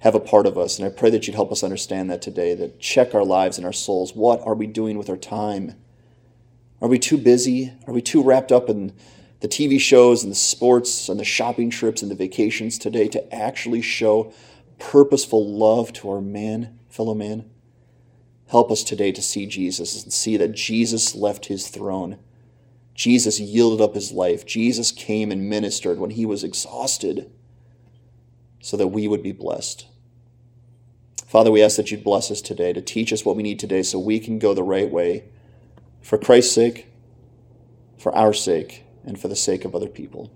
[0.00, 0.78] have a part of us.
[0.78, 3.64] And I pray that you'd help us understand that today, that check our lives and
[3.64, 4.14] our souls.
[4.14, 5.76] What are we doing with our time?
[6.82, 7.72] Are we too busy?
[7.86, 8.92] Are we too wrapped up in
[9.40, 13.34] the TV shows and the sports and the shopping trips and the vacations today to
[13.34, 14.30] actually show
[14.78, 17.48] purposeful love to our man fellow man.
[18.48, 22.18] Help us today to see Jesus and see that Jesus left his throne.
[22.94, 24.46] Jesus yielded up his life.
[24.46, 27.30] Jesus came and ministered when he was exhausted
[28.60, 29.86] so that we would be blessed.
[31.26, 33.82] Father, we ask that you'd bless us today to teach us what we need today
[33.82, 35.24] so we can go the right way
[36.00, 36.86] for Christ's sake,
[37.98, 40.32] for our sake, and for the sake of other people.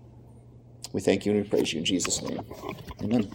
[0.92, 2.44] We thank you and we praise you in Jesus' name.
[3.03, 3.32] Amen.